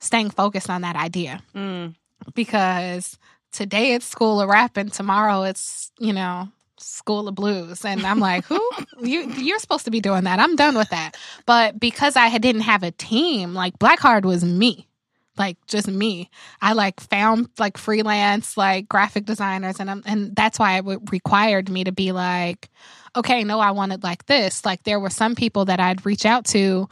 [0.00, 1.94] staying focused on that idea Mm.
[2.34, 3.18] because
[3.52, 7.84] today it's school of rap, and tomorrow it's you know school of blues.
[7.84, 8.60] And i'm like who?
[9.00, 10.38] You you're supposed to be doing that.
[10.38, 11.16] I'm done with that.
[11.46, 14.86] But because i didn't have a team like Black Card was me
[15.38, 16.30] like just me.
[16.62, 21.00] I like found like freelance like graphic designers and I'm, and that's why it w-
[21.10, 22.70] required me to be like
[23.14, 24.64] okay no i wanted like this.
[24.64, 26.88] Like there were some people that i'd reach out to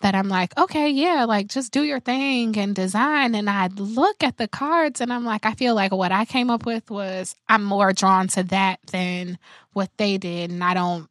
[0.00, 4.22] that i'm like okay yeah like just do your thing and design and i'd look
[4.22, 7.34] at the cards and i'm like i feel like what i came up with was
[7.48, 9.38] i'm more drawn to that than
[9.72, 11.08] what they did and i don't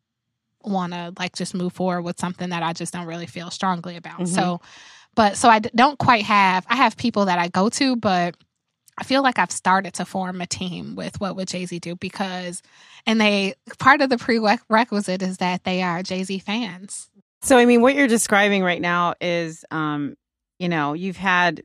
[0.64, 3.96] want to like just move forward with something that i just don't really feel strongly
[3.98, 4.28] about Mhm.
[4.28, 4.62] so
[5.16, 8.36] but so I don't quite have I have people that I go to, but
[9.00, 11.96] I feel like I've started to form a team with what would Jay Z do
[11.96, 12.62] because,
[13.08, 17.10] and they part of the prerequisite is that they are Jay Z fans.
[17.48, 20.18] So I mean what you're describing right now is um,
[20.60, 21.64] you know, you've had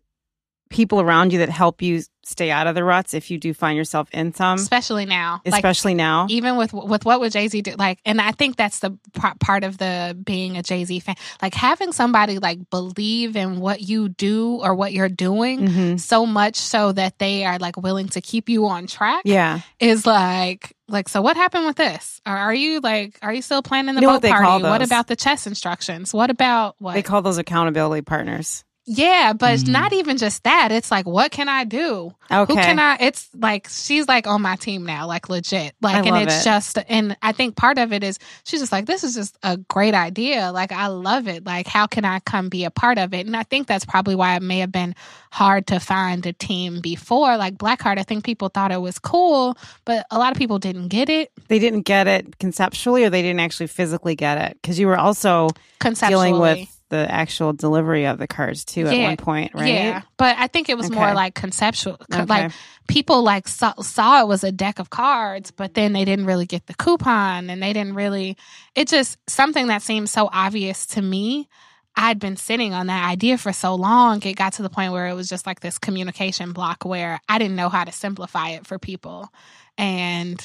[0.71, 3.77] people around you that help you stay out of the ruts if you do find
[3.77, 6.27] yourself in some, especially now, like especially now.
[6.31, 7.75] even with with what would Jay Z do?
[7.79, 11.17] Like, and I think that's the part part of the being a Jay Z fan,
[11.41, 15.67] like having somebody like believe in what you do or what you're doing.
[15.69, 16.01] Mhm.
[16.01, 19.23] So much so that they are like willing to keep you on track.
[19.25, 19.61] Yeah.
[19.81, 23.63] is like like so what happened with this or are you like are you still
[23.63, 26.95] planning the You know boat what party what about the chess instructions what about what
[26.95, 28.65] They call those accountability partners.
[28.85, 29.69] Yeah, but Mhm.
[29.69, 30.73] not even just that.
[30.73, 32.13] It's like, what can I do?
[32.31, 32.53] Okay.
[32.53, 32.97] Who can I?
[32.99, 35.75] It's like she's like on my team now, like legit.
[35.81, 36.45] Like, and love it's it.
[36.45, 39.57] just, and I think part of it is she's just like, this is just a
[39.57, 40.51] great idea.
[40.51, 41.47] Like, I love it.
[41.47, 43.25] Like, how can I come be a part of it?
[43.27, 44.97] And I think that's probably why it may have been
[45.31, 47.37] hard to find a team before.
[47.37, 50.59] Like Black Card, I think people thought it was cool, but a lot of people
[50.59, 54.59] didn't get it they didn't get it conceptually or they didn't actually physically get it
[54.61, 56.29] because you were also conceptually.
[56.31, 59.67] dealing with the actual delivery of the cards too at one point, right?
[59.67, 61.97] Yeah, but I think it was more like conceptual.
[62.13, 62.25] Okay.
[62.27, 62.53] Like
[62.87, 66.45] people like saw, saw it was a deck of cards, but then they didn't really
[66.45, 68.37] get the coupon, and they didn't really.
[68.75, 71.49] It just something that seemed so obvious to me.
[71.97, 74.23] I'd been sitting on that idea for so long.
[74.23, 77.39] It got to the point where it was just like this communication block where I
[77.39, 79.33] didn't know how to simplify it for people,
[79.79, 80.39] and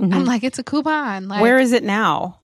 [0.00, 0.14] Mhm.
[0.14, 1.28] I'm like, it's a coupon.
[1.28, 2.40] Like, Where is it now?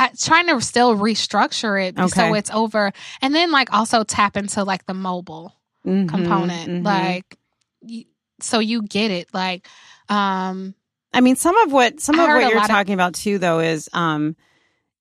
[0.00, 2.92] I, trying to still restructure it so it's over,
[3.22, 5.54] and then like also tap into like the mobile
[5.86, 6.84] Mhm, component mhm.
[6.84, 7.38] like
[8.40, 9.66] so you get it like
[10.08, 10.74] um
[11.12, 13.38] I mean, some of what some I of what you're lot of- talking about too,
[13.38, 14.36] though, is um,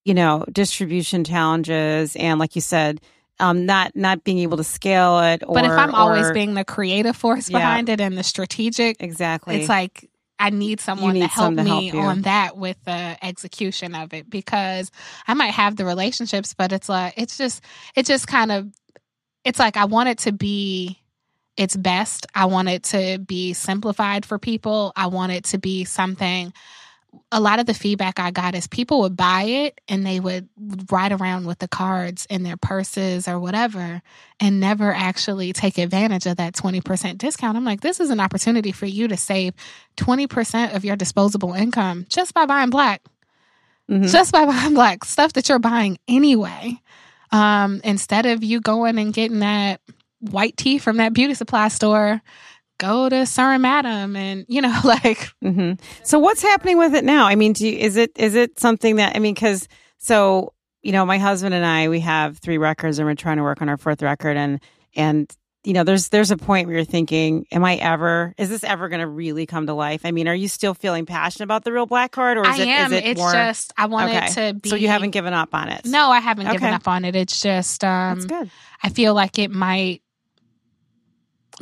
[0.06, 3.00] you know, distribution challenges and, like you said,
[3.40, 5.44] um, not not being able to scale it.
[5.48, 7.60] Or, but if i'm always being the creative force Yeah.
[7.60, 10.09] behind it and the strategic exactly, it's like
[10.40, 14.14] i need someone need to help to me help on that with the execution of
[14.14, 14.92] it because
[15.28, 17.64] i might have the relationships but it's like it's just
[17.96, 18.68] it just kind of
[19.44, 21.00] it's like i want it to be
[21.60, 22.26] its best.
[22.34, 24.94] I want it to be simplified for people.
[24.96, 26.54] I want it to be something
[27.32, 30.50] a lot of the feedback I got is people would buy it and they would
[30.92, 34.02] ride around with the cards in their purses or whatever
[34.40, 37.56] and never actually take advantage of that 20% discount.
[37.58, 39.54] I'm like, this is an opportunity for you to save
[39.98, 43.02] 20% of your disposable income just by buying black,
[43.90, 44.12] Mhm.
[44.12, 46.82] just by buying black stuff that you're buying anyway.
[47.32, 49.82] Um, instead of you going and getting that
[50.20, 52.22] white tea from that beauty supply store,
[52.80, 55.74] go to Sir Madam and, you know, like, hmm
[56.04, 57.28] So what's happening with it now?
[57.28, 59.68] I mean, do you, is it is it something that I mean, because
[60.00, 63.44] so you know, my husband and I we have three records and we're trying to
[63.44, 64.60] work on our fourth record, and
[64.96, 65.32] and
[65.66, 68.34] you know, there's there's a point where you're thinking, am I ever?
[68.38, 70.02] Is this ever going to really come to life?
[70.06, 72.62] I mean, are you still feeling passionate about the real black card, or is I
[72.62, 72.94] it am.
[72.94, 73.32] is it it's more?
[73.32, 74.26] just I want okay.
[74.26, 74.70] it to be.
[74.70, 75.86] so you haven't given up on it.
[75.86, 77.16] No, I haven't given up on it.
[77.16, 78.50] It's just um, that's good.
[78.82, 80.02] I feel like it might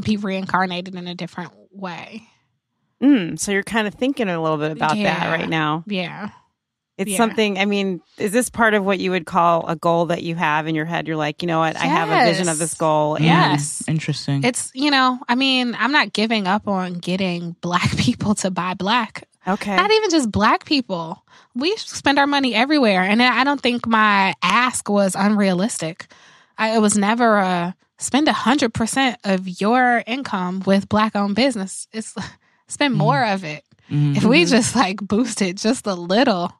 [0.03, 2.23] be reincarnated in a different way.
[3.01, 5.83] Mm, so you're kind of thinking a little bit about that right now.
[5.87, 6.29] Yeah.
[6.97, 7.17] It's Yeah.
[7.17, 7.59] something.
[7.59, 10.65] I mean, is this part of what you would call a goal that you have
[10.65, 11.07] in your head?
[11.07, 11.75] You're like, you know what?
[11.75, 13.15] I have a vision of this goal.
[13.15, 13.83] and- Yes.
[13.85, 14.43] Mm, Interesting.
[14.43, 18.73] It's, you know, I mean, I'm not giving up on getting black people to buy
[18.73, 19.27] black.
[19.47, 19.75] Okay.
[19.75, 21.23] Not even just black people.
[21.55, 23.03] We spend our money everywhere.
[23.03, 26.07] And I don't think my ask was unrealistic.
[26.57, 31.87] I, it was never a spend 100% of your income with black owned business.
[31.91, 32.13] It's
[32.67, 32.97] spend Mm-hmm.
[32.99, 33.63] more of it.
[33.91, 34.17] Mhm.
[34.17, 36.51] If we just like boost it just a little,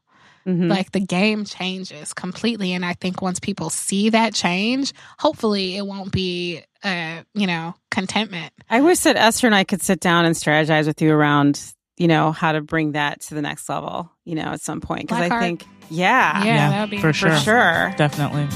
[0.47, 0.69] Mhm.
[0.69, 2.71] like the game changes completely.
[2.73, 7.75] And I think once people see that change, hopefully it won't be, uh, you know,
[7.91, 8.53] contentment.
[8.69, 11.61] I wish that Esther and I could sit down and strategize with you around,
[11.97, 15.01] you know, how to bring that to the next level, you know, at some point.
[15.09, 17.37] Because I think, yeah, Yeah, that would be for for sure.
[17.39, 17.93] sure.
[17.97, 18.47] Definitely.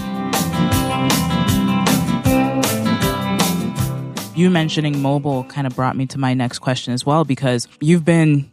[4.34, 8.06] You mentioning mobile kind of brought me to my next question as well because you've
[8.06, 8.50] been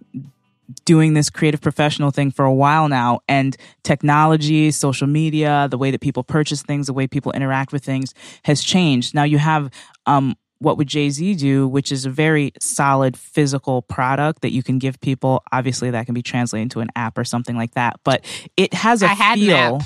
[0.84, 5.90] doing this creative professional thing for a while now and technology, social media, the way
[5.90, 8.12] that people purchase things, the way people interact with things
[8.44, 9.14] has changed.
[9.14, 9.70] Now you have
[10.06, 14.80] um what would Jay-Z do, which is a very solid physical product that you can
[14.80, 15.44] give people.
[15.52, 18.24] Obviously that can be translated into an app or something like that, but
[18.56, 19.80] it has a I had feel.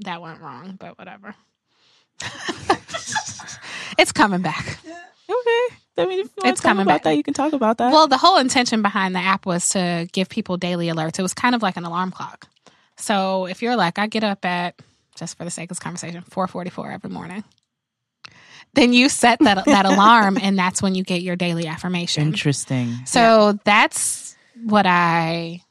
[0.00, 1.34] That went wrong, but whatever.
[3.98, 4.78] it's coming back.
[4.86, 5.76] Okay.
[5.98, 7.02] I mean, if you It's coming about back.
[7.04, 7.92] that, you can talk about that.
[7.92, 11.18] Well, the whole intention behind the app was to give people daily alerts.
[11.18, 12.48] It was kind of like an alarm clock.
[12.96, 14.74] So if you're like, I get up at
[15.16, 17.44] just for the sake of this conversation, four forty four every morning,
[18.74, 22.22] then you set that that alarm, and that's when you get your daily affirmation.
[22.22, 22.94] interesting.
[23.04, 25.62] So that's what I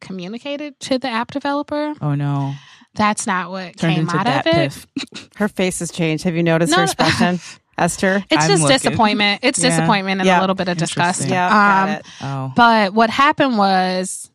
[0.00, 1.94] communicated to the app developer.
[2.00, 2.54] Oh no,
[2.94, 4.52] That's not what turned came out of it.
[4.52, 4.86] piff.
[5.36, 6.24] Her face has changed.
[6.24, 6.84] Have you noticed her No.
[6.84, 7.38] expression,
[7.78, 8.24] Esther?
[8.30, 8.76] It's I'm just looking.
[8.78, 9.40] disappointment.
[9.42, 9.70] It's Yeah.
[9.70, 10.38] disappointment and Yeah.
[10.38, 11.20] a little bit of disgust.
[11.22, 11.34] Interesting.
[11.34, 12.06] Yeah, Um, it.
[12.20, 14.30] Oh, But what happened was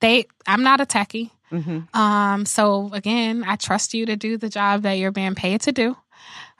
[0.00, 1.30] they I'm not a techie.
[1.50, 5.62] hmm Um so again, I trust you to do the job that you're being paid
[5.62, 5.96] to do.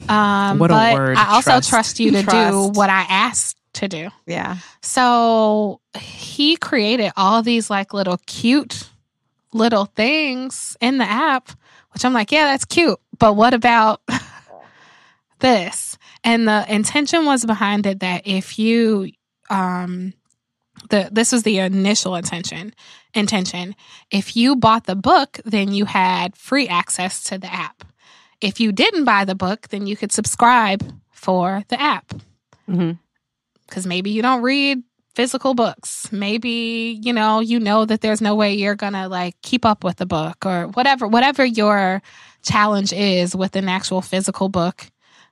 [0.08, 1.68] Um What a but word, I also trust.
[1.68, 4.08] trust, you to do what I asked to do.
[4.26, 4.56] Yeah.
[4.82, 8.88] So he created all these like little cute
[9.54, 11.48] little things in the app,
[11.94, 12.98] which I'm like, yeah, that's cute.
[13.18, 14.02] But what about
[15.38, 15.96] this.
[16.22, 19.10] And the intention was behind it that if you
[19.50, 20.12] um
[20.90, 22.74] the this was the initial intention
[23.14, 23.76] intention.
[24.10, 27.84] If you bought the book, then you had free access to the app.
[28.40, 30.82] If you didn't buy the book, then you could subscribe
[31.12, 32.12] for the app.
[32.68, 32.98] Mhm.
[33.68, 34.82] Because maybe you don't read
[35.14, 36.10] physical books.
[36.12, 39.96] Maybe, you know, you know that there's no way you're gonna like keep up with
[39.96, 42.02] the book or whatever, whatever your
[42.42, 44.86] challenge is with an actual physical book.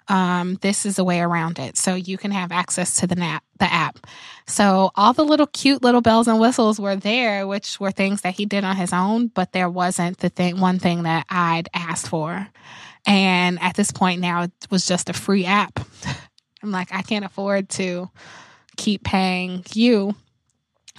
[0.08, 1.76] Um, this is a way around it.
[1.76, 4.06] So you can have access to the nap the app.
[4.46, 8.34] So all the little cute little bells and whistles were there, which were things that
[8.34, 12.08] he did on his own, but there wasn't the thing one thing that I'd asked
[12.08, 12.48] for.
[13.06, 15.80] And at this point now it was just a free app.
[16.62, 18.10] I'm like, I can't afford to
[18.76, 20.14] keep paying you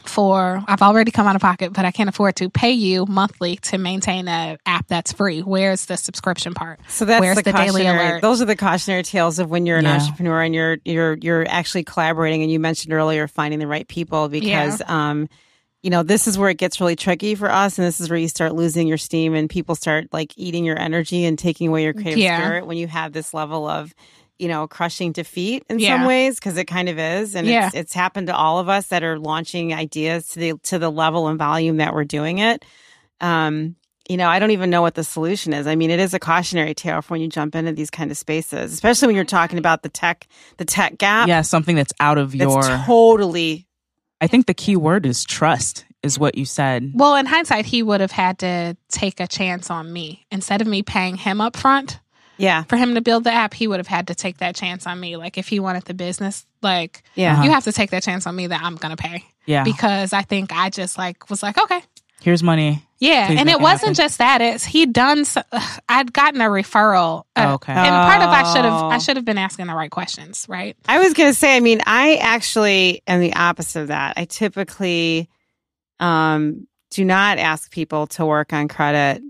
[0.05, 3.55] for I've already come out of pocket, but I can't afford to pay you monthly
[3.57, 5.39] to maintain a app that's free.
[5.41, 6.81] Where's the subscription part?
[6.89, 8.21] So that's Where's the, the daily alert?
[8.21, 9.95] Those are the cautionary tales of when you're an Yeah.
[9.95, 12.41] entrepreneur and you're you're you're actually collaborating.
[12.41, 15.29] And you mentioned earlier finding the right people because um,
[15.83, 18.19] you know this is where it gets really tricky for us, and this is where
[18.19, 21.83] you start losing your steam and people start like eating your energy and taking away
[21.83, 22.35] your creative Yeah.
[22.35, 23.93] spirit when you have this level of
[24.39, 25.97] you know crushing defeat in Yeah.
[25.97, 27.67] some ways because it kind of is, and Yeah.
[27.67, 30.89] it's it's happened to all of us that are launching ideas to the to the
[30.91, 32.63] level and volume that we're doing it.
[33.21, 33.75] Um,
[34.09, 35.65] you know, I don't even know what the solution is.
[35.65, 38.17] I mean, it is a cautionary tale for when you jump into these kind of
[38.17, 40.27] spaces, especially when you're talking about the tech,
[40.57, 41.29] the tech gap.
[41.29, 42.63] Yeah, something that's out of that's your.
[42.85, 43.65] totally.
[44.19, 46.91] I think the key word is trust, is what you said.
[46.93, 50.25] Well, in hindsight, he would have had to take a chance on me.
[50.31, 51.99] Instead of me paying him up front
[52.37, 54.87] Yeah, for him to build the app, he would have had to take that chance
[54.87, 55.17] on me.
[55.17, 57.43] Like if he wanted the business, like yeah.
[57.43, 59.23] You have to take that chance on me that I'm gonna pay.
[59.45, 59.63] Yeah.
[59.63, 61.81] Because I think I just like was like, okay.
[62.21, 62.81] Here's money.
[62.99, 63.93] Yeah, Please and it wasn't happen.
[63.95, 64.39] just that.
[64.41, 65.25] It's he done.
[65.25, 65.41] So,
[65.89, 67.23] I'd gotten a referral.
[67.35, 67.73] Uh, Oh, okay.
[67.73, 68.87] And part of I should have Oh.
[68.87, 70.77] I should have been asking the right questions, right?
[70.87, 74.13] I was going to say, I mean, I actually am the opposite of that.
[74.15, 75.27] I typically
[75.99, 79.21] um, do not ask people to work on credit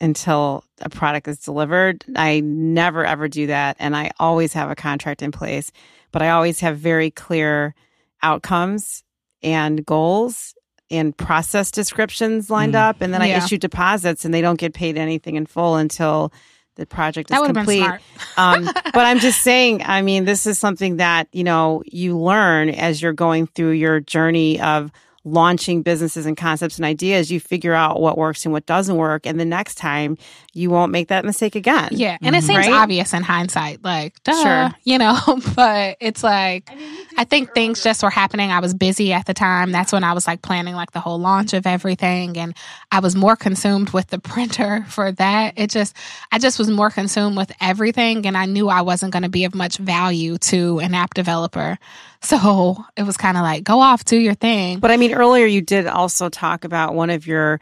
[0.00, 2.04] until a product is delivered.
[2.16, 3.76] I never ever do that.
[3.78, 5.70] And I always have a contract in place,
[6.12, 7.74] but I always have very clear
[8.22, 9.02] outcomes
[9.42, 10.54] and goals
[10.90, 12.88] and process descriptions lined Mm.
[12.88, 13.00] up.
[13.00, 13.38] And then I Yeah.
[13.44, 16.32] issue deposits and they don't get paid anything in full until
[16.76, 18.00] the project is That would have been complete
[18.36, 18.64] um,
[18.94, 23.02] but I'm just saying, I mean, this is something that, you know, you learn as
[23.02, 24.90] you're going through your journey of
[25.24, 27.30] launching businesses and concepts and ideas.
[27.30, 29.26] You figure out what works and what doesn't work.
[29.26, 30.16] And the next time
[30.54, 31.88] you won't make that mistake again.
[31.92, 32.46] Yeah, and it Mhm.
[32.46, 32.72] seems Right?
[32.72, 34.70] obvious in hindsight, like, duh, Sure.
[34.84, 35.18] you know,
[35.54, 36.70] but it's like,
[37.18, 38.50] I think things just were happening.
[38.50, 39.72] I was busy at the time.
[39.72, 42.38] That's when I was like planning like the whole launch of everything.
[42.38, 42.54] And
[42.90, 45.52] I was more consumed with the printer for that.
[45.56, 45.94] It just,
[46.32, 48.26] I just was more consumed with everything.
[48.26, 51.78] And I knew I wasn't going to be of much value to an app developer.
[52.22, 54.78] So it was kind of like, go off, do your thing.
[54.78, 57.60] But I mean, earlier you did also talk about one of your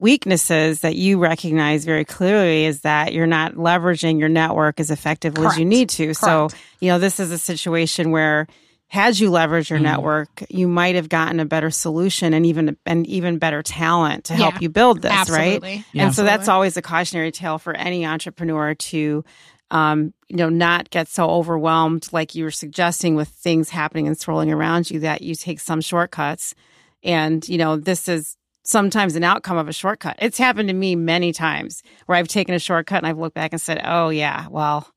[0.00, 5.46] weaknesses that you recognize very clearly is that you're not leveraging your network as effectively
[5.46, 6.14] as you need to.
[6.14, 6.48] So,
[6.80, 8.46] you know, this is a situation where
[8.88, 9.82] had you leveraged your Mhm.
[9.82, 14.34] network, you might have gotten a better solution and even and even better talent to
[14.34, 15.62] help you build this, right?
[15.92, 16.06] Yeah.
[16.06, 19.22] And so that's always a cautionary tale for any entrepreneur to,
[19.70, 24.16] um, you know, not get so overwhelmed like you were suggesting with things happening and
[24.16, 26.54] swirling around you that you take some shortcuts.
[27.02, 30.16] And, you know, this is sometimes an outcome of a shortcut.
[30.20, 33.52] It's happened to me many times where I've taken a shortcut and I've looked back
[33.52, 34.88] and said, oh, yeah, well,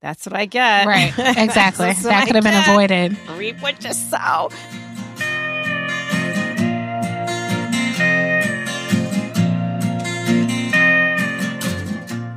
[0.00, 0.86] that's what I get.
[0.86, 1.12] Right.
[1.18, 1.92] Exactly.
[1.92, 3.16] That I could have been avoided.
[3.38, 4.50] Reap what you sow.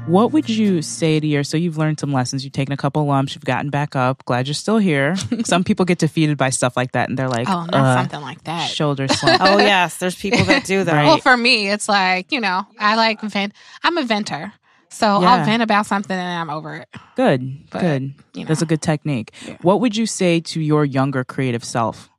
[0.08, 3.04] What would you say to your so you've learned some lessons, you've taken a couple
[3.06, 5.16] lumps, you've gotten back up, glad you're still here.
[5.46, 8.22] some people get defeated by stuff like that and they're like, Oh, not uh, something
[8.22, 8.70] like that.
[8.70, 9.42] shoulder slump.
[9.42, 9.98] Oh, yes.
[9.98, 10.94] There's people that do that.
[10.94, 11.06] Right.
[11.06, 13.54] Well, for me, it's like, you know, I like vent.
[13.84, 14.54] I'm a venter.
[14.90, 15.34] So Yeah.
[15.34, 16.88] I'll vent about something and I'm over it.
[17.16, 18.14] Good, But, good.
[18.36, 18.48] You know.
[18.48, 19.32] That's a good technique.
[19.48, 19.58] Yeah.
[19.62, 22.10] What would you say to your younger creative self?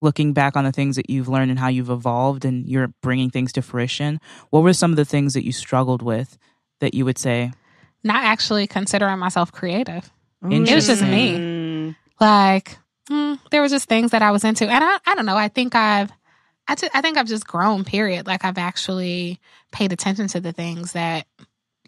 [0.00, 3.28] Looking back on the things that you've learned and how you've evolved and you're bringing
[3.28, 4.20] things to fruition,
[4.50, 6.38] what were some of the things that you struggled with
[6.80, 7.52] that you would say,
[8.04, 10.10] Not actually considering myself creative.
[10.42, 11.34] It was just me.
[11.36, 11.96] Mm.
[12.20, 12.78] Like,
[13.10, 14.68] mm, there were just things that I was into.
[14.68, 15.36] And I, I don't know.
[15.36, 16.10] I think I've,
[16.68, 18.26] I, I think I've just grown, period.
[18.26, 19.40] Like, I've actually
[19.72, 21.26] paid attention to the things that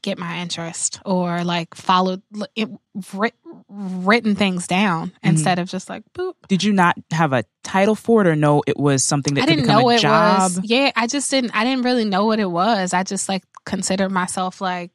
[0.03, 2.22] get my interest or like followed,
[2.57, 2.68] it,
[3.12, 3.34] writ,
[3.73, 5.29] written things down Mm-hmm.
[5.29, 6.35] instead of just like, boop.
[6.49, 9.47] did you not have a title for it or know it was something that I
[9.47, 10.41] didn't become know a it job?
[10.41, 10.61] was.
[10.64, 11.53] Yeah, I just didn't.
[11.55, 12.93] I didn't really know what it was.
[12.93, 14.91] I just like considered myself like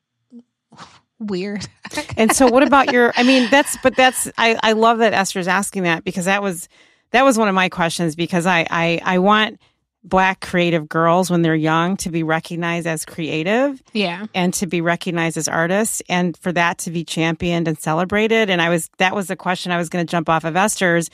[1.20, 1.68] weird.
[2.18, 5.48] And so what about your I mean that's but that's I I love that Esther's
[5.48, 6.68] asking that because that was
[7.12, 9.60] that was one of my questions because I I I want
[10.08, 14.26] black creative girls when they're young to be recognized as creative yeah.
[14.36, 18.62] and to be recognized as artists and for that to be championed and celebrated and
[18.62, 21.10] I was that was the question I was going to jump off of Esther's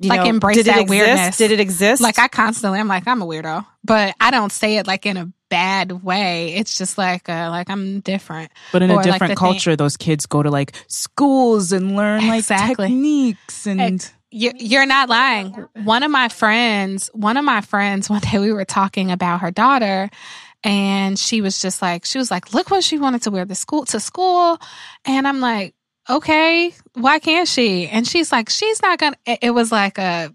[0.00, 0.90] you Like, know, embrace did it that exist?
[0.90, 1.36] weirdness.
[1.36, 2.02] Did it exist?
[2.02, 5.16] Like I constantly, I'm like, I'm a weirdo, but I don't say it like in
[5.16, 6.52] a bad way.
[6.54, 8.50] It's just like, uh, like I'm different.
[8.72, 11.94] But in Or, a like, different thing- culture, those kids go to like schools and
[11.94, 12.88] learn like Exactly.
[12.88, 15.52] techniques and Ex- You, you're not lying.
[15.84, 19.50] One of my friends, one of my friends, one day we were talking about her
[19.50, 20.10] daughter,
[20.64, 23.54] and she was just like, she was like, look what she wanted to wear the
[23.54, 24.58] school to school,
[25.04, 25.74] and I'm like,
[26.10, 27.86] okay, why can't she?
[27.86, 29.16] And she's like, she's not gonna.
[29.24, 30.34] It, it was like a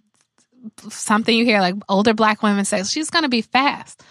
[0.90, 4.02] something you hear like older black women say, she's gonna be fast.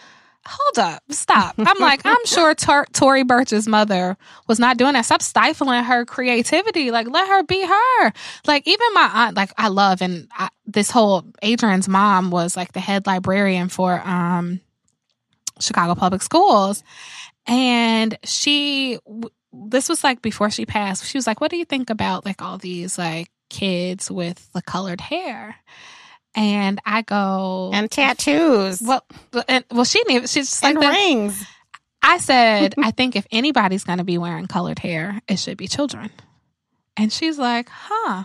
[0.47, 1.55] Hold up, stop.
[1.59, 4.17] I'm like, I'm sure Tor- Tory Burch's mother
[4.47, 5.05] was not doing that.
[5.05, 6.91] Stop stifling her creativity.
[6.91, 8.13] Like, let her be her.
[8.47, 12.73] Like, even my aunt, like, I love, and I, this whole Adrian's mom was like
[12.73, 14.61] the head librarian for um,
[15.61, 16.83] Chicago Public Schools.
[17.47, 18.99] And she,
[19.53, 22.43] this was like before she passed, she was like, What do you think about like
[22.43, 25.57] all these like kids with the colored hair?
[26.35, 28.81] And I go, and tattoos.
[28.83, 29.05] well,
[29.49, 30.29] and, well, she didn't.
[30.29, 31.45] She's just like and rings.
[32.03, 35.67] I said, I think if anybody's going to be wearing colored hair, it should be
[35.67, 36.11] children.
[36.97, 38.25] And she's like, huh.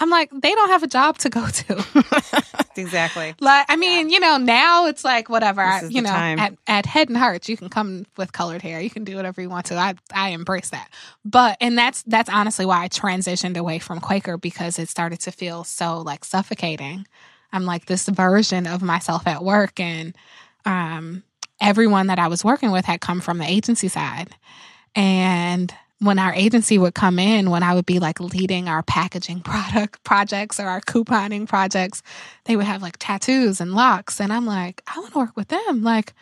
[0.00, 2.44] I'm like, they don't have a job to go to.
[2.76, 3.34] exactly.
[3.38, 5.60] like, I mean, you know, now it's like whatever.
[5.60, 6.40] I, you know, time.
[6.40, 8.80] at, at Head and Hearts, you can come with colored hair.
[8.80, 9.76] You can do whatever you want to.
[9.76, 10.90] I I embrace that.
[11.24, 15.30] But and that's that's honestly why I transitioned away from Quaker because it started to
[15.30, 17.06] feel so like suffocating.
[17.52, 20.14] I'm like this version of myself at work and
[20.64, 21.22] um
[21.60, 24.30] everyone that I was working with had come from the agency side.
[24.94, 29.40] And when our agency would come in, when I would be like leading our packaging
[29.44, 32.02] product projects or our couponing projects,
[32.44, 34.20] they would have like tattoos and locks.
[34.20, 35.82] And I'm like, I want to work with them.
[35.84, 36.14] Like,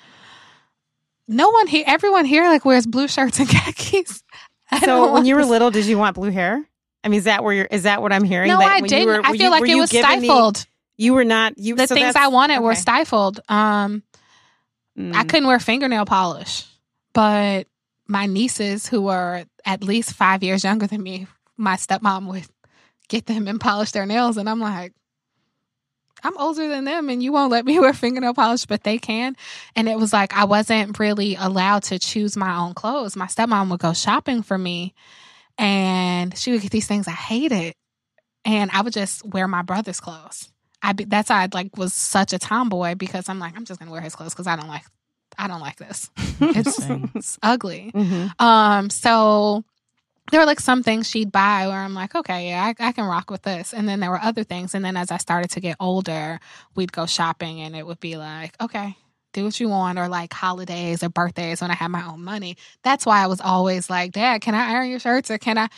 [1.26, 4.22] no one here, everyone here like wears blue shirts and khakis.
[4.70, 6.62] I So when you were this- little, did you want blue hair?
[7.02, 7.64] I mean, is that where you're?
[7.70, 8.48] Is that what I'm hearing?
[8.48, 9.06] no, that I didn't.
[9.08, 10.66] were- I feel you- like it was given the- stifled.
[11.00, 11.58] You were not.
[11.58, 13.40] You the so things I wanted were stifled.
[13.48, 14.02] Um,
[14.98, 15.14] Mm.
[15.14, 16.66] I couldn't wear fingernail polish,
[17.12, 17.66] but
[18.06, 21.26] my nieces, who were at least five years younger than me,
[21.56, 22.46] my stepmom would
[23.08, 24.92] get them and polish their nails, and I'm like,
[26.22, 29.36] I'm older than them, and you won't let me wear fingernail polish, but they can.
[29.74, 33.16] And it was like I wasn't really allowed to choose my own clothes.
[33.16, 34.92] My stepmom would go shopping for me,
[35.56, 37.74] and she would get these things I hated,
[38.44, 40.49] and I would just wear my brother's clothes.
[40.82, 43.78] I be, that's why I like was such a tomboy because I'm like I'm just
[43.80, 44.84] gonna wear his clothes because I don't like
[45.38, 46.10] I don't like this.
[46.40, 46.78] It's,
[47.14, 47.92] it's ugly.
[47.94, 48.40] Mhm.
[48.40, 49.62] Um, so
[50.30, 53.04] there were like some things she'd buy where I'm like, okay, yeah, I, I can
[53.04, 53.74] rock with this.
[53.74, 54.74] And then there were other things.
[54.74, 56.40] And then as I started to get older,
[56.74, 58.96] we'd go shopping and it would be like, okay,
[59.32, 62.56] do what you want, or like holidays or birthdays when I had my own money.
[62.82, 65.68] That's why I was always like, Dad, can I iron your shirts or can I?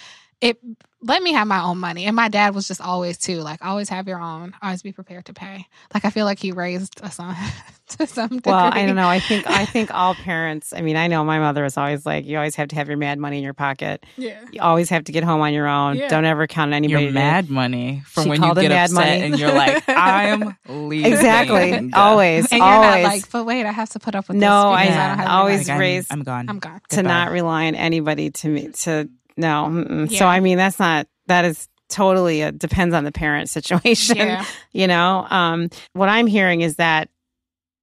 [0.42, 0.58] It
[1.04, 2.04] let me have my own money.
[2.06, 5.24] And my dad was just always too like, always have your own, always be prepared
[5.26, 5.66] to pay.
[5.94, 7.34] Like I feel like he raised us on
[7.98, 8.52] to some degree.
[8.52, 9.08] Well, I don't know.
[9.08, 10.72] I think I think all parents.
[10.72, 12.96] I mean, I know my mother was always like, "You always have to have your
[12.96, 14.04] mad money in your pocket.
[14.16, 14.40] Yeah.
[14.52, 15.96] You always have to get home on your own.
[15.96, 16.08] Yeah.
[16.08, 18.94] Don't ever count on anybody." your mad money from She when you get mad upset
[18.94, 19.22] money.
[19.22, 21.12] and you're like, I'm leaving.
[21.12, 21.90] Exactly.
[21.94, 22.50] Always.
[22.50, 23.02] And you're always.
[23.04, 24.76] not like, but wait, I have to put up with No, this.
[24.78, 25.08] I- because Yeah.
[25.08, 26.48] don't have always any I'm- raised- I'm, gone.
[26.48, 26.80] I'm gone.
[26.90, 27.08] to Goodbye.
[27.10, 29.66] not rely on anybody to me to no.
[29.70, 30.16] mm-mm.
[30.16, 34.16] So I mean, that's not that is totally a depends on the parent situation.
[34.16, 34.44] Yeah.
[34.72, 37.08] you know um what i'm hearing is that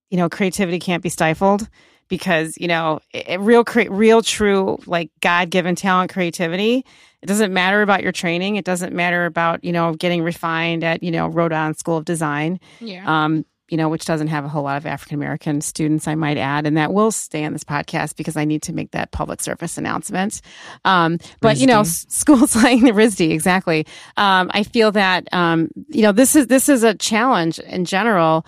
[0.10, 1.70] you know creativity can't be stifled
[2.08, 6.84] because you know it, real cre- real true like god-given talent creativity
[7.22, 11.04] it doesn't matter about your training it doesn't matter about you know getting refined at
[11.04, 13.04] you know rhode island school of design Yeah.
[13.06, 16.38] um you know which doesn't have a whole lot of african american students i might
[16.38, 19.42] add and that will stay on this podcast because i need to make that public
[19.42, 20.42] service announcement.
[20.86, 23.86] Um but you know schools like the RISD exactly.
[24.18, 28.46] Um i feel that um you know this is this is a challenge in general.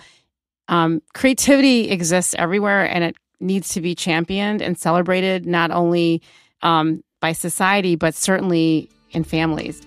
[0.68, 6.22] Um creativity exists everywhere and it needs to be championed and celebrated not only
[6.62, 9.80] um by society but certainly in families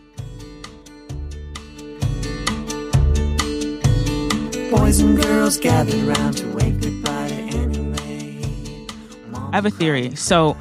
[4.77, 8.87] Boys and girls to wave goodbye to Annie Mae.
[9.33, 10.15] I have a theory.
[10.15, 10.57] So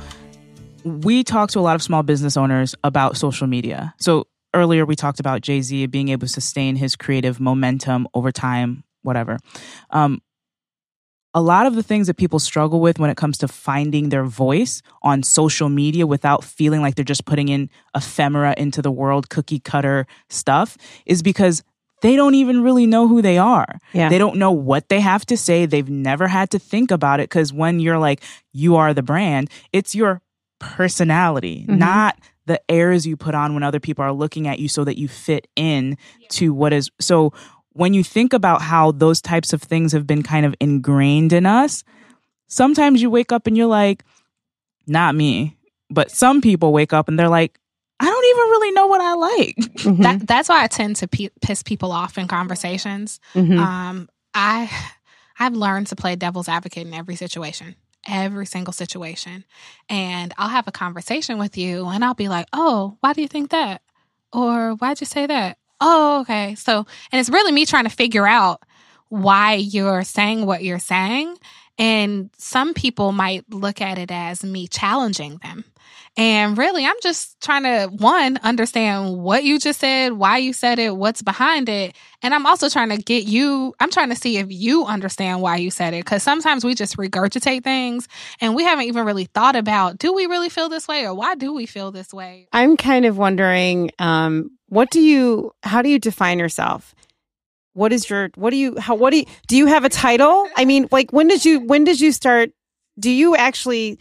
[0.84, 3.92] we talk to a lot of small business owners about social media.
[3.98, 8.30] So earlier we talked about Jay Z being able to sustain his creative momentum over
[8.30, 9.38] time, whatever.
[9.90, 10.22] Um,
[11.34, 14.24] a lot of the things that people struggle with when it comes to finding their
[14.24, 19.28] voice on social media without feeling like they're just putting in ephemera into the world,
[19.28, 21.64] cookie cutter stuff, is because
[22.05, 23.78] they don't even really know who they are.
[23.94, 24.11] Yeah.
[24.11, 25.64] They don't know what they have to say.
[25.64, 29.48] They've never had to think about it because when you're like, you are the brand,
[29.72, 30.20] it's your
[30.61, 31.78] personality, Mhm.
[31.78, 34.98] not the airs you put on when other people are looking at you so that
[34.98, 35.96] you fit in
[36.28, 36.90] to what is.
[37.00, 37.32] So
[37.72, 41.46] when you think about how those types of things have been kind of ingrained in
[41.46, 41.84] us,
[42.48, 44.05] sometimes you wake up and you're like,
[44.86, 45.57] not me.
[45.90, 47.59] But some people wake up and they're like,
[48.01, 49.57] I don't even really know what I like.
[49.84, 50.03] Mhm.
[50.03, 53.20] That that's why I tend to pe- piss people off in conversations.
[53.34, 53.59] Mhm.
[53.59, 54.70] Um, I
[55.38, 57.74] I've learned to play devil's advocate in every situation,
[58.07, 59.45] every single situation,
[59.88, 63.28] and I'll have a conversation with you, and I'll be like, "Oh, why do you
[63.28, 63.82] think that?"
[64.32, 66.55] Or "Why'd you say that?" Oh, okay.
[66.55, 68.62] So, and it's really me trying to figure out
[69.09, 71.36] why you're saying what you're saying.
[71.78, 75.64] And some people might look at it as me challenging them.
[76.16, 80.78] And really, I'm just trying to, one, understand what you just said, why you said
[80.78, 81.96] it, what's behind it.
[82.22, 85.56] And I'm also trying to get you, I'm trying to see if you understand why
[85.56, 86.06] you said it.
[86.06, 88.06] Cause sometimes we just regurgitate things
[88.40, 91.34] and we haven't even really thought about do we really feel this way or why
[91.34, 92.46] do we feel this way?
[92.52, 96.94] I'm kind of wondering, um, what do you, how do you define yourself?
[97.72, 100.48] What is your, what do you, how, what do you, do you have a title?
[100.56, 102.50] I mean, like, when did you, when did you start,
[103.00, 103.98] do you actually,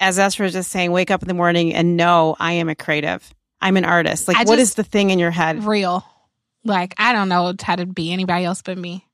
[0.00, 2.74] as Esther was just saying, wake up in the morning and know I am a
[2.74, 3.34] creative?
[3.60, 4.28] I'm an artist.
[4.28, 5.64] Like, I what is the thing in your head?
[5.64, 6.04] real.
[6.64, 9.04] Like I don't know how to be anybody else but me.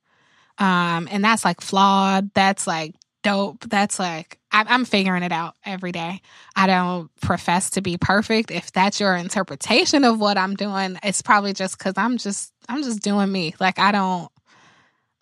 [0.58, 2.30] Um, and that's like flawed.
[2.34, 3.68] That's like dope.
[3.68, 6.20] That's like I, I'm figuring it out every day.
[6.54, 8.50] I don't profess to be perfect.
[8.50, 12.82] If that's your interpretation of what I'm doing, it's probably just because I'm just I'm
[12.82, 13.54] just doing me.
[13.58, 14.30] Like I don't.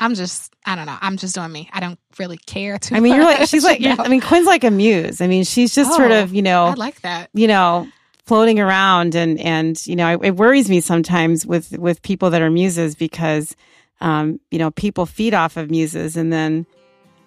[0.03, 0.99] I'm just I don't know.
[1.01, 1.69] I'm just doing me.
[1.73, 2.95] I don't really care too.
[2.95, 4.03] I mean, you're like, she's much, like, you know?
[4.05, 5.21] I mean, Quinn's like a muse.
[5.21, 7.31] I mean, she's just sort Oh, of, you know, I like that.
[7.35, 7.89] you know
[8.25, 12.41] floating around and and you know it, it worries me sometimes with with people that
[12.41, 13.57] are muses because
[14.01, 16.65] um you know people feed off of muses and then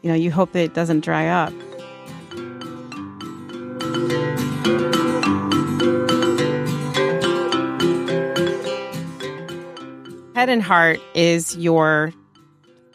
[0.02, 1.52] you know you hope that it doesn't dry up
[10.34, 12.14] head and heart is your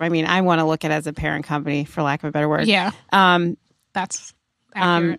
[0.00, 2.28] i mean i want to look at it as a parent company for lack of
[2.28, 3.56] a better word Yeah, um
[3.92, 4.34] that's
[4.74, 5.18] Um,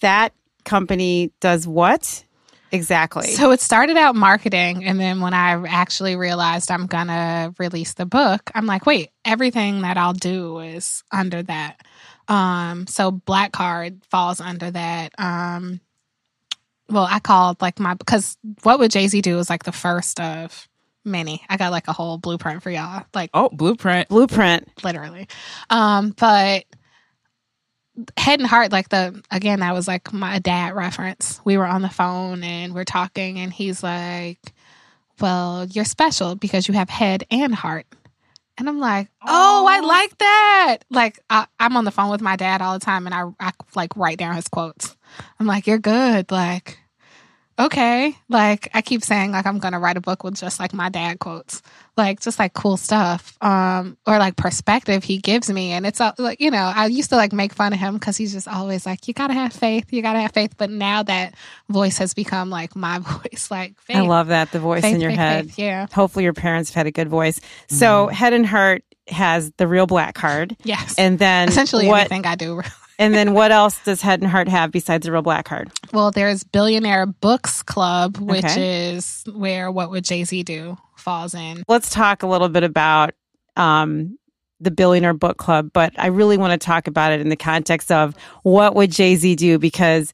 [0.00, 0.32] that
[0.64, 2.24] company does what
[2.72, 7.94] exactly So it started out marketing, and then when I actually realized I'm gonna release
[7.94, 11.80] the book, I'm like, wait, everything that I'll do is under that.
[12.28, 15.12] Um, so Black Card falls under that.
[15.18, 15.80] Um,
[16.88, 20.20] well, I called like my because what would Jay Z do is like the first
[20.20, 20.68] of
[21.04, 21.42] many.
[21.48, 24.08] I got like a whole blueprint for y'all, like Oh, blueprint.
[24.08, 25.28] blueprint literally.
[25.70, 26.64] Um, but
[28.16, 31.40] head and heart, like the again, that was like my dad reference.
[31.44, 34.52] We were on the phone and we're talking, and he's like,
[35.20, 37.86] "Well, you're special because you have head and heart."
[38.58, 42.36] And I'm like, "Oh, I like that." Like I, I'm on the phone with my
[42.36, 44.96] dad all the time, and I, I like write down his quotes.
[45.38, 46.78] I'm like, "You're good." Like.
[47.60, 50.88] Okay, like I keep saying, like I'm gonna write a book with just like my
[50.88, 51.62] dad quotes
[52.00, 55.72] like just like cool stuff um or like perspective he gives me.
[55.72, 58.16] And it's all, like you know i used to like make fun of him because
[58.16, 60.54] he's just always like you gotta have faith you gotta have faith.
[60.56, 61.34] But now that
[61.68, 65.00] voice has become like my voice like faith, i love that the voice faith, in
[65.00, 65.46] your faith, head.
[65.46, 65.58] faith.
[65.58, 65.86] yeah.
[65.92, 67.40] Hopefully your parents have had a good voice.
[67.68, 70.56] So head and heart has the real black card.
[70.64, 70.94] Yes.
[70.96, 72.62] And then essentially what everything i do
[73.00, 76.12] and then what else does head and heart have besides the real black card well
[76.12, 78.92] there's billionaire books club which Okay.
[78.94, 83.14] is where what would jay-z do falls in let's talk a little bit about
[83.56, 84.16] um,
[84.60, 87.90] the billionaire book club but i really want to talk about it in the context
[87.90, 90.12] of what would jay-z do because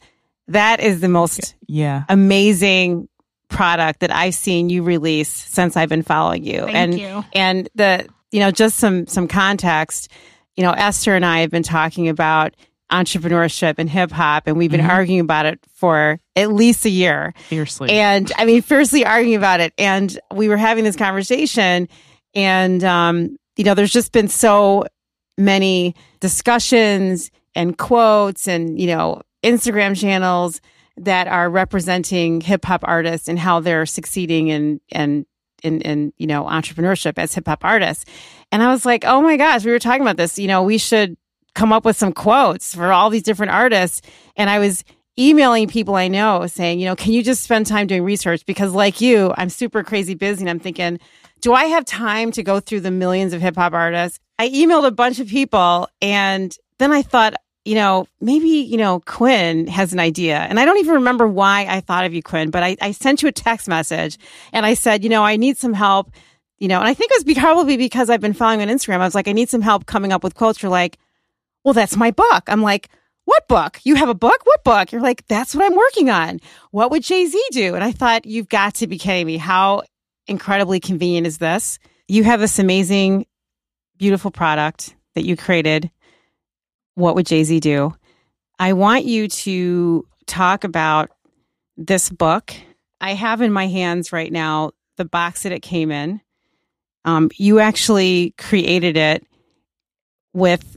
[0.48, 2.04] that is the most Yeah.
[2.08, 3.08] amazing
[3.48, 7.68] product that i've seen you release since i've been following you thank and you and
[7.76, 10.10] the you know just some some context
[10.56, 12.54] you know esther and i have been talking about
[12.92, 14.88] entrepreneurship and hip hop and we've been Mhm.
[14.88, 17.90] arguing about it for at least a year Fiercely.
[17.90, 21.88] and i mean fiercely arguing about it and we were having this conversation
[22.34, 24.84] and um you know there's just been so
[25.36, 30.60] many discussions and quotes and you know instagram channels
[30.96, 35.26] that are representing hip hop artists and how they're succeeding in and
[35.64, 38.04] in, in you know entrepreneurship as hip hop artists
[38.52, 40.78] and i was like oh my gosh we were talking about this you know we
[40.78, 41.16] should
[41.56, 44.00] come up with some quotes for all these different artists
[44.36, 44.84] and i was
[45.18, 48.44] emailing people I know saying, you know, can you just spend time doing research?
[48.44, 51.00] Because like you, I'm super crazy busy and I'm thinking,
[51.40, 54.18] do I have time to go through the millions of hip hop artists?
[54.38, 57.34] I emailed a bunch of people and then I thought,
[57.64, 60.38] you know, maybe, you know, Quinn has an idea.
[60.38, 63.22] And I don't even remember why I thought of you, Quinn, but I, I sent
[63.22, 64.18] you a text message
[64.52, 66.12] and I said, you know, I need some help,
[66.58, 69.00] you know, and I think it was probably because I've been following on Instagram.
[69.00, 70.62] I was like, I need some help coming up with quotes.
[70.62, 70.98] You're like,
[71.66, 72.44] well, that's my book.
[72.46, 72.88] I'm like,
[73.24, 73.80] what book?
[73.82, 74.40] You have a book?
[74.44, 74.92] What book?
[74.92, 76.38] You're like, that's what I'm working on.
[76.70, 77.74] What would Jay Z do?
[77.74, 79.36] And I thought, you've got to be kidding me.
[79.36, 79.82] How
[80.28, 81.80] incredibly convenient is this?
[82.06, 83.26] You have this amazing,
[83.98, 85.90] beautiful product that you created.
[86.94, 87.96] What would Jay Z do?
[88.60, 91.10] I want you to talk about
[91.76, 92.54] this book.
[93.00, 96.20] I have in my hands right now the box that it came in.
[97.04, 99.26] Um, you actually created it
[100.32, 100.75] with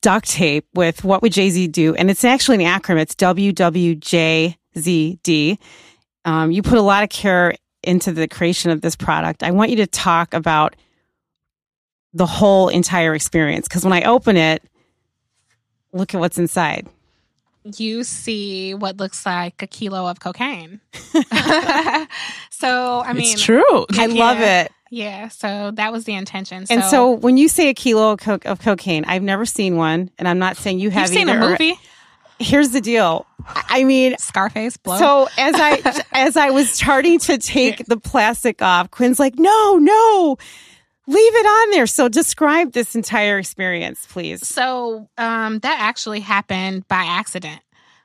[0.00, 1.94] duct tape with what would Jay Z do?
[1.94, 3.00] And it's actually an acronym.
[3.00, 5.58] It's WWJZD.
[6.24, 9.42] Um, you put a lot of care into the creation of this product.
[9.42, 10.76] I want you to talk about
[12.12, 14.62] the whole entire experience because when I open it,
[15.92, 16.86] look at what's inside.
[17.64, 20.80] You see what looks like a kilo of cocaine.
[22.50, 23.86] so, I mean, it's true.
[23.92, 24.72] I love it.
[24.90, 26.64] Yeah, so that was the intention.
[26.70, 30.10] And so when you say a kilo of, co- of cocaine, I've never seen one,
[30.18, 31.78] and I'm not saying you have you've seen a movie,
[32.40, 33.26] Here's the deal.
[33.46, 34.98] I I mean, Scarface, Blow.
[34.98, 39.76] So as I as I was starting to take the plastic off, Quinn's like, "No,
[39.76, 40.36] no,
[41.08, 44.46] leave it on there." So describe this entire experience, please.
[44.46, 47.60] So um, that actually happened by accident.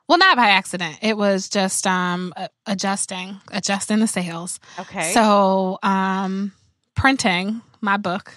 [0.08, 0.98] Well, not by accident.
[1.02, 2.34] It was just um,
[2.66, 4.60] adjusting, adjusting the sales.
[4.78, 5.12] Okay.
[5.14, 6.52] So um,
[6.96, 8.34] printing my book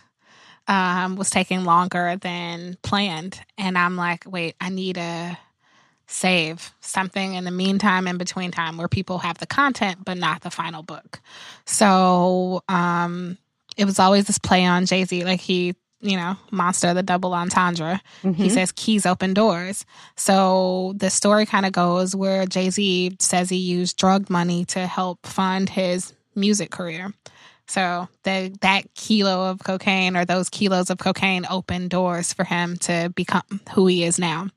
[0.69, 5.39] um, was taking longer than planned, and I'm like, wait, I need to
[6.07, 10.43] save something in the meantime, in between time, where people have the content but not
[10.43, 11.21] the final book.
[11.65, 13.39] So um,
[13.77, 15.75] it was always this play on Jay Z, like he.
[16.03, 18.03] You know, monster, the double entendre.
[18.23, 18.51] He Mhm.
[18.53, 19.87] says keys open doors.
[20.15, 24.87] So the story kind of goes where Jay Z says he used drug money to
[24.87, 27.15] help fund his music career.
[27.67, 32.77] So the, that kilo of cocaine or those kilos of cocaine opened doors for him
[32.81, 34.49] to become who he is now.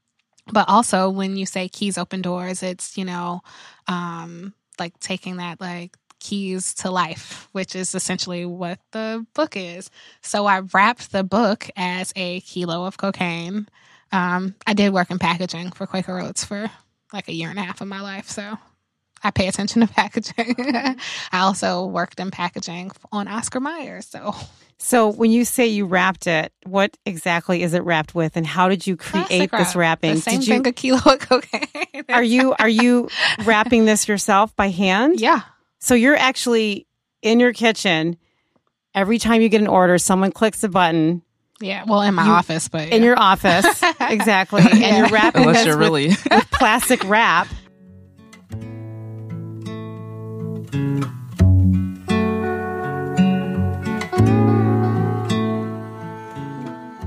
[0.52, 3.42] But also, when you say keys open doors, it's you know,
[3.88, 9.90] um, like taking that like keys to life, which is essentially what the book is.
[10.22, 13.68] So I wrapped the book as a kilo of cocaine.
[14.12, 16.70] Um, I did work in packaging for Quaker Oats for
[17.14, 18.58] like a year and a half of my life, so
[19.24, 20.56] I pay attention to packaging.
[20.58, 20.96] I
[21.40, 24.36] also worked in packaging on Oscar Mayer, so
[24.78, 28.70] So when you say you wrapped it, what exactly is it wrapped with, and how
[28.70, 30.16] did you create this wrapping?
[30.16, 32.06] The same did you thing a kilo of cocaine.
[32.10, 33.10] are you are you
[33.46, 35.20] wrapping this yourself by hand?
[35.20, 35.42] yeah.
[35.80, 36.88] So you're actually
[37.22, 38.18] in your kitchen.
[38.96, 41.22] Every time you get an order, someone clicks a button
[41.62, 43.66] Yeah, well, in my You- office, but in your office,
[44.02, 47.48] exactly, and you're wrapping Unless this you're with, with plastic wrap.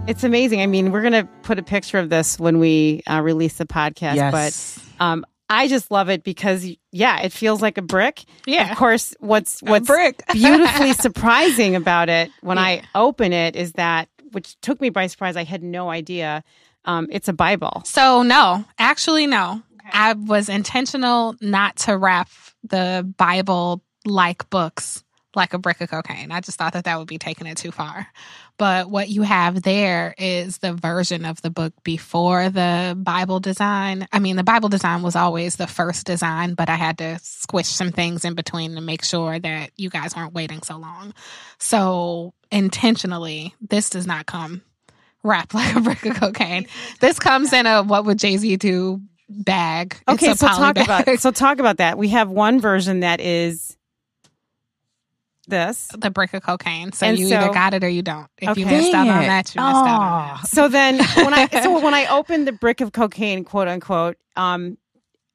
[0.08, 0.60] It's amazing.
[0.60, 3.64] I mean, we're going to put a picture of this when we uh, release the
[3.64, 4.78] podcast, yes.
[4.98, 8.24] but um, I just love it because, yeah, it feels like a brick.
[8.46, 10.22] yeah, Of course, what's what's brick.
[10.32, 15.36] beautifully surprising about it when I open it is that, which took me by surprise,
[15.36, 16.42] I had no idea.
[16.86, 17.82] Um, it's a Bible.
[17.84, 19.62] So no, actually no.
[19.92, 22.30] I was intentional not to wrap
[22.64, 25.04] the Bible like books
[25.34, 26.30] like a brick of cocaine.
[26.30, 28.06] I just thought that that would be taking it too far.
[28.58, 34.06] But what you have there is the version of the book before the Bible design.
[34.12, 37.68] I mean, the Bible design was always the first design, but I had to squish
[37.68, 41.14] some things in between to make sure that you guys weren't waiting so long.
[41.58, 44.62] So intentionally, this does not come
[45.22, 46.66] wrapped like a brick of cocaine.
[47.00, 49.96] This comes in a what would Jay Z do bag.
[50.08, 50.84] It's Okay, so talk bag.
[51.06, 51.96] about so talk about that.
[51.98, 53.76] We have one version that is
[55.48, 55.88] this.
[55.98, 56.92] the brick of cocaine.
[56.92, 58.28] So And you so- either got it or you don't.
[58.38, 58.78] If you Okay.
[58.78, 59.26] missed out on it.
[59.26, 60.36] that, you missed out on Aw.
[60.40, 60.48] that.
[60.48, 64.78] So then when I so when I open the brick of cocaine, quote unquote, um,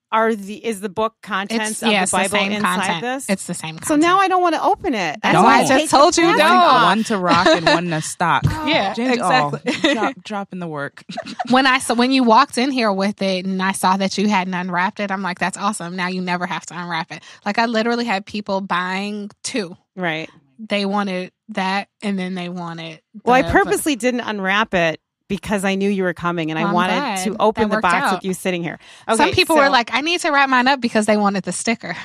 [0.09, 3.01] are the is the book contents It's of yeah, the Bible the same inside content.
[3.01, 3.29] this?
[3.29, 3.87] It's the same content.
[3.89, 5.19] so now I don't want to open it.
[5.21, 5.43] That's No.
[5.43, 6.49] why I Take just told you the one, don't.
[6.49, 6.83] off.
[6.85, 8.43] one to rock and one to stock.
[8.65, 9.93] Yeah, JinJa- oh, exactly.
[9.93, 11.03] drop, dropping the work.
[11.49, 14.29] when I saw when you walked in here with it and I saw that you
[14.29, 15.97] hadn't unwrapped it, I'm like, that's awesome.
[15.97, 17.21] Now you never have to unwrap it.
[17.45, 19.75] Like I literally had people buying two.
[19.97, 20.29] Right.
[20.59, 25.65] They wanted that and then they wanted Well, I the- purposely didn't unwrap it because
[25.65, 27.23] I knew you were coming and I I'm wanted glad.
[27.25, 28.13] to open the box out.
[28.15, 28.79] with you sitting here.
[29.09, 31.43] Okay, Some people so, were like, I need to wrap mine up because they wanted
[31.43, 31.95] the sticker.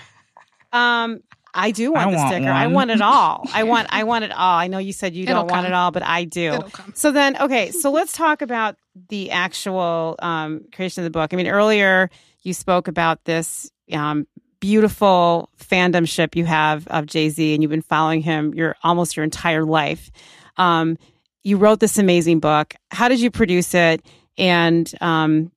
[0.72, 1.20] um,
[1.55, 2.51] I do want I the want sticker.
[2.51, 3.47] I want it all.
[3.53, 4.59] I want I want it all.
[4.59, 6.61] I know you said you It'll don't want it all, but I do.
[6.95, 8.76] So then, okay, so let's talk about
[9.11, 11.34] the actual um, creation of the book.
[11.34, 12.09] I mean, earlier
[12.43, 14.26] you spoke about this um,
[14.62, 19.24] beautiful fandomship you have of Jay Z, and you've been following him your almost your
[19.24, 20.12] entire life.
[20.56, 20.96] Um,
[21.42, 22.76] you wrote this amazing book.
[22.92, 24.06] How did you produce it?
[24.38, 25.50] And um,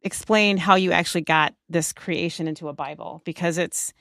[0.00, 3.92] explain how you actually got this creation into a Bible because it's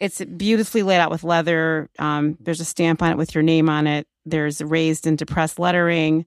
[0.00, 1.88] it's beautifully laid out with leather.
[2.00, 4.08] Um, there's a stamp on it with your name on it.
[4.26, 6.26] There's raised and depressed lettering,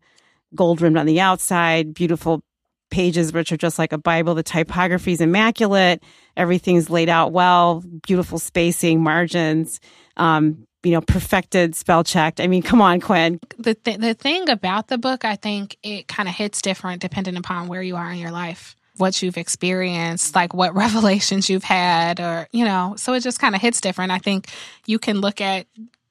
[0.55, 2.43] gold rimmed on the outside, beautiful
[2.89, 4.35] pages which are just like a Bible.
[4.35, 6.03] The typography is immaculate.
[6.35, 9.79] Everything's laid out well, beautiful spacing, margins,
[10.17, 12.39] um, you know, perfected, spell checked.
[12.39, 13.39] I mean, come on, Quinn.
[13.57, 17.35] the th- the thing about the book, I think it kind of hits different depending
[17.35, 22.19] upon where you are in your life, what you've experienced, like what revelations you've had,
[22.19, 22.95] or you know.
[22.97, 24.11] So it just kind of hits different.
[24.11, 24.47] I think
[24.85, 25.67] you can look at,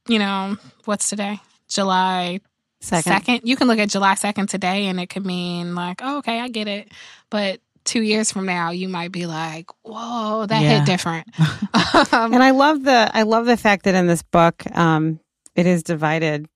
[0.08, 2.40] you know, what's today, July
[2.80, 3.12] Second.
[3.12, 3.40] second.
[3.44, 6.48] You can look at July second today, and it could mean like, oh, okay, I
[6.48, 6.92] get it,
[7.30, 7.60] but.
[7.84, 10.78] Two years from now, you might be like, "Whoa, that Yeah.
[10.78, 11.28] hit different."
[12.12, 15.20] um, And I love the I love the fact that in this book, um,
[15.54, 16.48] it is divided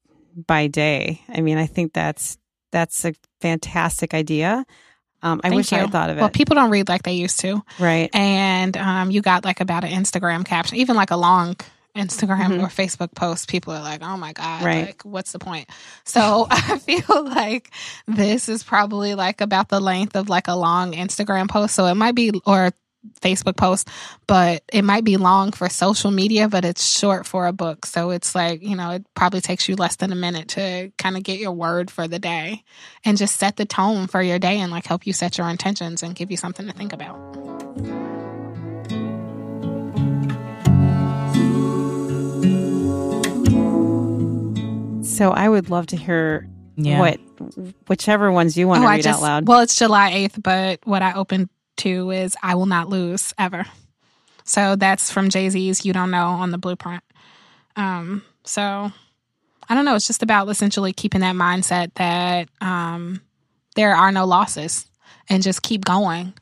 [0.48, 1.22] by day.
[1.32, 2.36] I mean, I think that's
[2.72, 4.64] that's a fantastic idea.
[5.22, 6.20] Um, I Thank wish I had thought of it.
[6.20, 7.62] well, people don't read like they used to.
[7.78, 8.10] right.
[8.12, 11.54] and um, you got like about an Instagram caption, even like a long
[11.96, 12.62] Instagram Mhm.
[12.62, 13.48] or Facebook post.
[13.48, 14.86] People are like, "Oh my god, Right.
[14.86, 15.68] like what's the point?"
[16.04, 17.70] So I feel like
[18.06, 21.74] this is probably like about the length of like a long Instagram post.
[21.74, 22.70] So it might be or
[23.22, 23.88] Facebook post,
[24.26, 27.86] but it might be long for social media, but it's short for a book.
[27.86, 31.16] So it's like, you know, it probably takes you less than a minute to kind
[31.16, 32.62] of get your word for the day
[33.02, 36.02] and just set the tone for your day and like help you set your intentions
[36.02, 38.09] and give you something to think about.
[45.20, 46.98] So I would love to hear Yeah.
[46.98, 47.20] what
[47.88, 49.46] whichever ones you want to Oh, read out loud.
[49.46, 53.66] Well, it's July 8th, but what I opened to is I Will Not Lose Ever.
[54.44, 57.02] So that's from Jay Z's You Don't Know on the blueprint.
[57.76, 58.90] Um, so
[59.68, 59.94] I don't know.
[59.94, 63.20] It's just about essentially keeping that mindset that um,
[63.76, 64.86] there are no losses
[65.28, 66.32] and just keep going.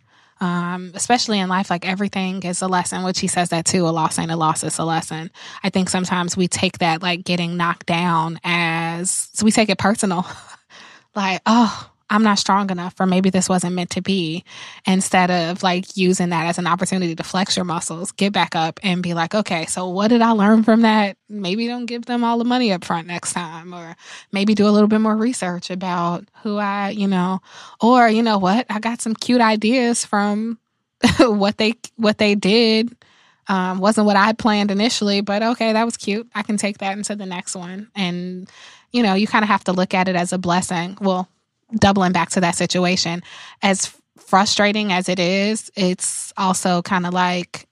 [0.40, 3.88] Um, especially in life, like everything is a lesson, which he says that too.
[3.88, 5.30] A loss ain't a loss, it's a lesson.
[5.64, 9.78] I think sometimes we take that like getting knocked down as, so we take it
[9.78, 10.26] personal.
[11.14, 14.44] like, oh, I'm not strong enough, or maybe this wasn't meant to be,
[14.86, 18.80] instead of like using that as an opportunity to flex your muscles, get back up
[18.82, 21.16] and be like, okay, so what did I learn from that?
[21.28, 23.96] Maybe don't give them all the money up front next time, or
[24.32, 27.40] maybe do a little bit more research about who I, you know,
[27.80, 30.58] or you know what, I got some cute ideas from
[31.18, 32.96] what they what they did.
[33.48, 36.28] Um, wasn't what I planned initially, but okay, that was cute.
[36.34, 37.88] I can take that into the next one.
[37.96, 38.46] And,
[38.92, 40.98] you know, you kind of have to look at it as a blessing.
[41.00, 41.26] Well,
[41.74, 43.22] doubling back to that situation,
[43.62, 47.66] as frustrating as it is, it's also kind of like,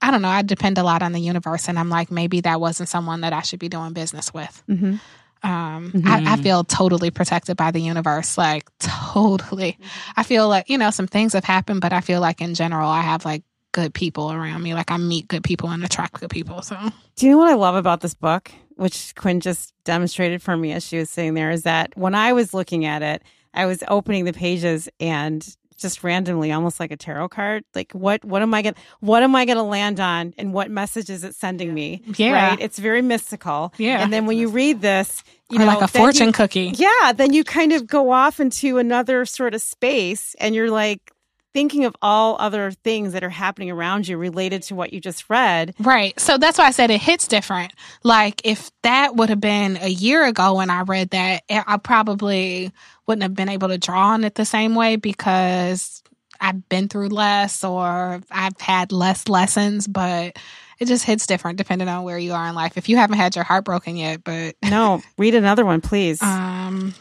[0.00, 1.68] I don't know, I depend a lot on the universe.
[1.68, 4.62] And I'm like, maybe that wasn't someone that I should be doing business with.
[4.68, 5.00] Mhm.
[5.44, 6.06] Um, Mhm.
[6.06, 9.76] I, I feel totally protected by the universe, like totally.
[10.16, 12.88] I feel like, you know, some things have happened, but I feel like in general,
[12.88, 14.74] I have like good people around me.
[14.74, 16.62] Like I meet good people and attract good people.
[16.62, 16.76] So
[17.16, 20.72] Do you know what I love about this book, which Quinn just demonstrated for me
[20.72, 23.22] as she was sitting there, is that when I was looking at it,
[23.54, 25.46] I was opening the pages and
[25.78, 29.34] just randomly, almost like a tarot card, like what what am I gonna what am
[29.34, 32.02] I gonna land on, and what message is it sending me?
[32.16, 32.50] Yeah.
[32.50, 32.60] right.
[32.60, 33.72] It's very mystical.
[33.78, 34.00] Yeah.
[34.00, 36.72] and then when you read this, you or know, like a fortune you- cookie.
[36.76, 41.10] yeah, then you kind of go off into another sort of space, and you're like
[41.54, 45.28] thinking of all other things that are happening around you related to what you just
[45.28, 45.74] read.
[45.78, 46.18] Right.
[46.18, 47.72] So that's why I said it hits different.
[48.02, 51.76] Like if that would have been a year ago when I read that, eh, I
[51.76, 52.72] probably
[53.06, 56.02] wouldn't have been able to draw on it the same way because
[56.40, 60.36] I've been through less or I've had less lessons, but
[60.78, 62.76] it just hits different depending on where you are in life.
[62.76, 66.20] If you haven't had your heart broken yet, but No, read another one, please.
[66.22, 66.94] um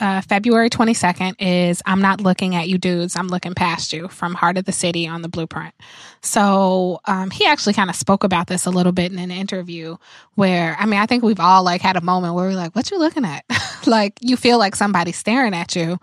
[0.00, 4.34] uh, February 22nd is I'm Not Looking at You Dudes, I'm Looking Past You from
[4.34, 5.74] Heart of the City on the Blueprint.
[6.22, 9.98] So um, he actually kind of spoke about this a little bit in an interview
[10.34, 12.90] where, I mean, I think we've all like had a moment where we're like, what
[12.90, 13.44] you looking at?
[13.86, 15.98] like you feel like somebody's staring at you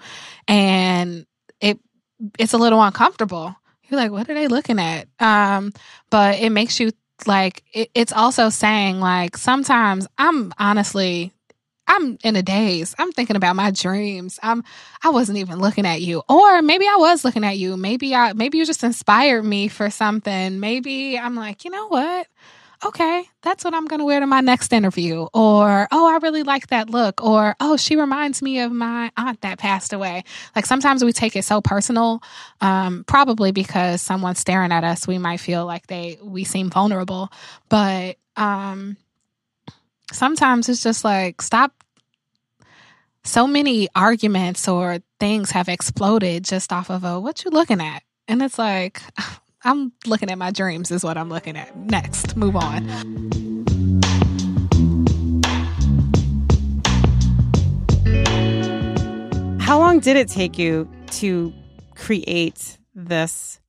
[0.47, 1.25] and
[1.59, 1.79] it
[2.37, 3.55] it's a little uncomfortable.
[3.89, 5.07] You're like, what are they looking at?
[5.19, 5.73] Um,
[6.09, 6.91] but it makes you
[7.25, 11.33] like, it, it's also saying like sometimes I'm honestly
[11.87, 12.93] I'm in a daze.
[12.99, 14.39] I'm thinking about my dreams.
[14.43, 14.63] I'm
[15.03, 16.23] I wasn't even looking at you.
[16.29, 17.77] Or maybe I was looking at you.
[17.77, 20.59] Maybe I maybe you just inspired me for something.
[20.59, 22.27] Maybe I'm like, you know what?
[22.85, 25.25] Okay, that's what I'm going to wear to my next interview.
[25.33, 27.23] Or, oh, I really like that look.
[27.23, 30.23] Or, oh, she reminds me of my aunt that passed away.
[30.55, 32.21] Like sometimes we take it so personal,
[32.61, 37.29] um, probably because someone's staring at us, we might feel like they we seem vulnerable.
[37.67, 38.95] But um,
[40.11, 41.71] sometimes it's just like stop
[43.23, 48.03] so many arguments or things have exploded just off of a what you looking at
[48.27, 49.01] and it's like
[49.63, 52.87] i'm looking at my dreams is what i'm looking at next move on
[59.67, 61.53] How long did it take you to
[61.93, 63.59] create this?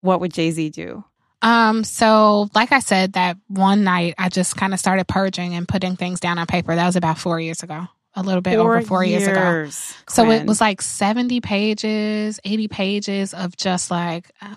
[0.00, 1.04] What would Jay Z do?
[1.42, 5.66] Um so like i said that one night i just kind of started purging and
[5.66, 8.80] putting things down on paper that was about four years ago a little bit over
[8.82, 14.30] four years ago years, So it was like 70 pages, 80 pages of just like,
[14.42, 14.56] uh,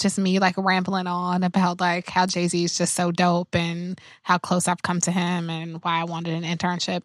[0.00, 4.00] just me like rambling on about like how Jay Z is just so dope and
[4.22, 7.04] how close I've come to him and why I wanted an internship.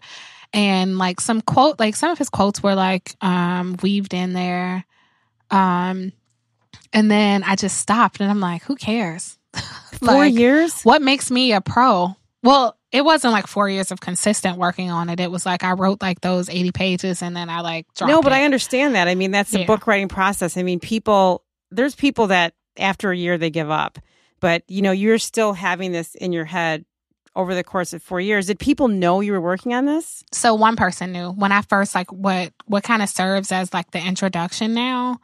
[0.53, 4.85] And like some quote, like some of his quotes were like um, weaved in there.
[5.51, 6.13] Um,
[6.93, 9.37] and then I just stopped and I'm like, who cares?
[9.99, 10.81] four Like, years.
[10.83, 12.15] what makes me a pro?
[12.43, 15.19] Well, it wasn't like four years of consistent working on it.
[15.19, 18.21] It was like I wrote like those 80 pages and then I like dropped No,
[18.21, 18.35] but it.
[18.35, 19.07] I understand that.
[19.07, 19.65] I mean, that's the Yeah.
[19.65, 20.57] book writing process.
[20.57, 23.99] I mean, people, there's people that after a year they give up,
[24.39, 26.85] but you know, you're still having this in your head
[27.35, 28.47] over the course of four years.
[28.47, 30.23] Did people know you were working on this?
[30.31, 33.91] so one person knew when I first like what what kind of serves as like
[33.91, 35.19] the introduction now.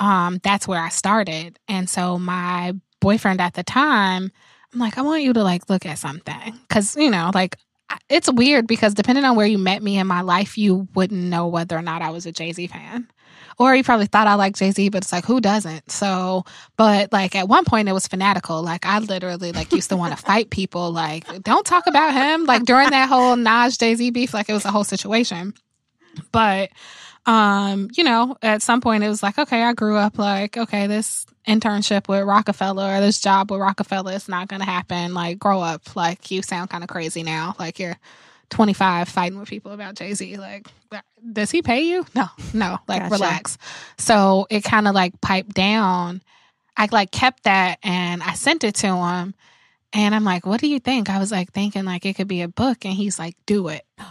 [0.00, 1.58] Um, that's where I started.
[1.68, 4.32] And so my boyfriend at the time,
[4.72, 6.58] I'm like, I want you to like look at something.
[6.68, 7.56] Cause, you know, like
[8.08, 11.46] it's weird because depending on where you met me in my life, you wouldn't know
[11.46, 13.08] whether or not I was a Jay Z fan.
[13.58, 15.90] Or you probably thought I liked Jay Z, but it's like, who doesn't?
[15.90, 16.44] So,
[16.78, 18.62] but like at one point it was fanatical.
[18.62, 20.92] Like I literally like used to want to fight people.
[20.92, 22.44] Like, don't talk about him.
[22.46, 25.52] Like during that whole Nas Jay Z beef, like it was a whole situation.
[26.32, 26.70] But
[27.26, 30.86] um, you know, at some point it was like, okay, I grew up like, okay,
[30.86, 35.14] this internship with Rockefeller or this job with Rockefeller is not gonna happen.
[35.14, 35.94] Like, grow up.
[35.96, 37.54] Like you sound kind of crazy now.
[37.58, 37.96] Like you're
[38.50, 40.36] 25 fighting with people about Jay Z.
[40.36, 40.66] Like,
[41.32, 42.04] does he pay you?
[42.14, 42.78] No, no.
[42.88, 43.12] Like, Gotcha.
[43.12, 43.58] relax.
[43.96, 46.22] So it kind of like piped down.
[46.76, 49.34] I like kept that and I sent it to him.
[49.92, 51.10] And I'm like, what do you think?
[51.10, 52.84] I was like thinking like it could be a book.
[52.84, 53.84] And he's like, do it.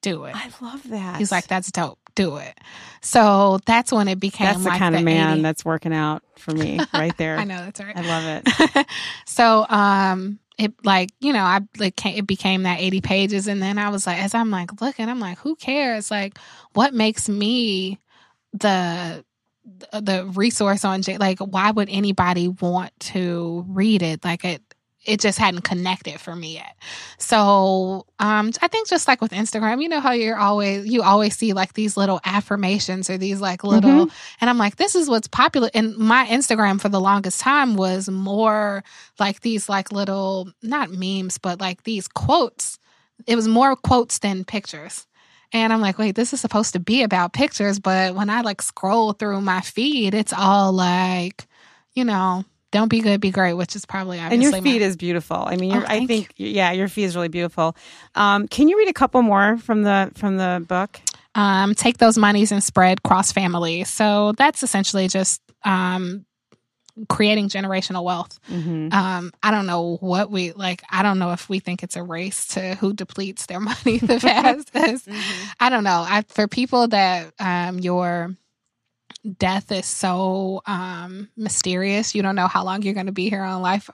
[0.00, 0.34] Do it.
[0.34, 1.18] I love that.
[1.18, 2.01] He's like, that's dope.
[2.14, 2.58] Do it.
[3.00, 6.22] So that's when it became that's the like kind of man 80 that's working out
[6.36, 7.38] for me right there.
[7.38, 7.96] I know that's right.
[7.96, 8.86] I love it.
[9.26, 13.78] so um it like you know i like it became that 80 pages and then
[13.78, 16.38] i was like as i'm like looking i'm like who cares like
[16.74, 17.98] what makes me
[18.52, 19.24] the
[19.92, 24.62] the resource on J like why would anybody want to read it like it
[25.04, 26.76] it just hadn't connected for me yet.
[27.18, 31.36] So um i think just like with instagram you know how you're always you always
[31.36, 34.08] see like these little affirmations or these like little
[34.40, 38.08] and i'm like this is what's popular and my instagram for the longest time was
[38.08, 38.84] more
[39.18, 42.78] like these like little not memes but like these quotes.
[43.26, 45.06] It was more quotes than pictures.
[45.52, 48.62] And i'm like wait this is supposed to be about pictures but when i like
[48.62, 51.46] scroll through my feed it's all like
[51.94, 54.86] you know don't be good be great which is probably and obviously your feed my,
[54.88, 55.36] is beautiful.
[55.36, 57.76] I mean, Oh, I think, yeah, your feed is really beautiful.
[58.16, 61.00] Um, can you read a couple more from the from the book?
[61.34, 63.84] um, take those monies and spread cross family.
[63.84, 66.26] So that's essentially just um,
[67.08, 68.38] creating generational wealth.
[68.46, 71.96] Hmm um i don't know what we like i don't know if we think it's
[71.96, 75.08] a race to who depletes their money the fastest.
[75.58, 76.04] I don't know.
[76.06, 78.36] I, for people that um your
[79.38, 82.14] death is so um mysterious.
[82.14, 83.90] You don't know how long you're going to be here on life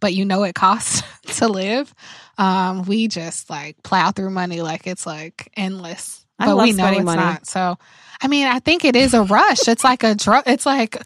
[0.00, 1.02] but you know it costs
[1.38, 1.94] to live.
[2.38, 6.24] Um we just like plow through money like it's like endless.
[6.38, 7.20] I but we know it's money.
[7.20, 7.46] not.
[7.46, 7.78] So
[8.20, 9.68] i mean i think it is a rush.
[9.68, 11.02] It's like a drug it's like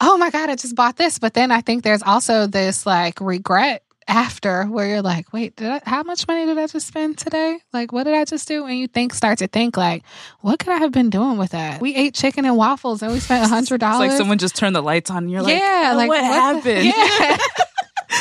[0.00, 1.18] oh my god i just bought this.
[1.18, 5.68] But then i think there's also this like regret after where you're like wait did
[5.68, 8.66] I, how much money did i just spend today like what did i just do
[8.66, 10.02] and you think start to think like
[10.40, 13.20] what could i have been doing with that we ate chicken and waffles and we
[13.20, 15.58] spent a hundred It's dollars like someone just turned the lights on and you're like,
[15.58, 16.84] yeah "Oh, like what, the- happened?
[16.86, 17.36] yeah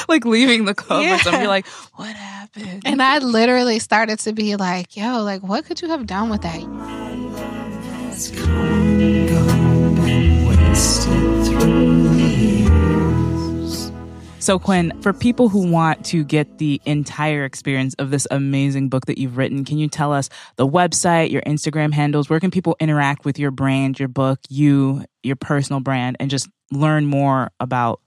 [0.07, 1.13] like leaving the club Yeah.
[1.13, 1.33] with them.
[1.41, 2.83] You're like, what happened?
[2.85, 6.41] and i literally started to be like yo like what could you have done with
[6.43, 6.61] that
[8.11, 8.99] has come
[10.01, 12.08] and
[14.39, 19.05] So, Quinn, for people who want to get the entire experience of this amazing book
[19.07, 22.29] that you've written, can you tell us the website, your Instagram handles?
[22.29, 26.47] Where can people interact with your brand, your book, you, your personal brand, and just
[26.71, 28.01] learn more about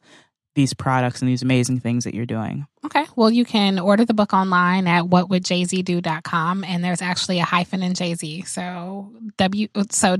[0.54, 2.66] these products and these amazing things that you're doing?
[2.84, 3.04] Okay.
[3.14, 7.94] Well, you can order the book online at whatwouldjayz.do.com and there's actually a hyphen in
[7.94, 8.42] Jay-Z.
[8.42, 10.16] So w so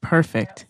[0.00, 0.66] Perfect.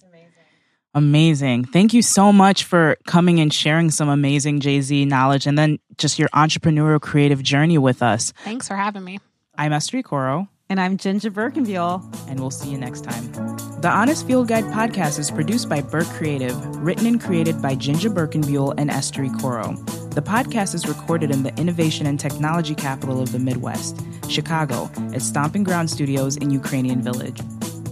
[0.93, 1.67] Amazing.
[1.67, 5.79] Thank you so much for coming and sharing some amazing Jay Z knowledge and then
[5.99, 8.33] just your entrepreneurial creative journey with us.
[8.43, 9.21] Thanks for having me.
[9.57, 10.49] I'm Esther Ikoro.
[10.71, 12.29] And I'm JinJa Birkenbeuel.
[12.29, 13.33] And we'll see you next time.
[13.81, 18.15] The Honest Field Guide podcast is produced by Birk Creative, written and created by JinJa
[18.15, 19.77] Birkenbeuel and Esther Ikoro.
[20.15, 25.23] The podcast is recorded in the innovation and technology capital of the Midwest, Chicago, at
[25.23, 27.41] Stomping Ground Studios in Ukrainian Village.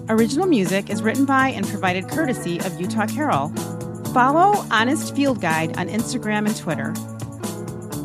[0.08, 3.48] Original music is written by and provided courtesy of Utah Carol.
[4.14, 6.92] Follow Honest Field Guide on Instagram and Twitter.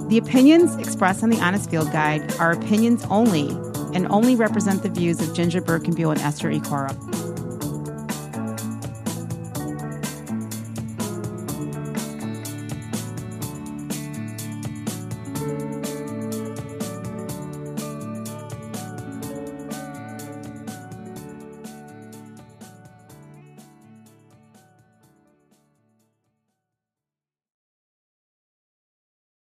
[0.10, 3.56] The opinions expressed on the Honest Field Guide are opinions only
[3.94, 7.33] and only represent the views of JinJa Birkenbeuel and Esther Ikoro.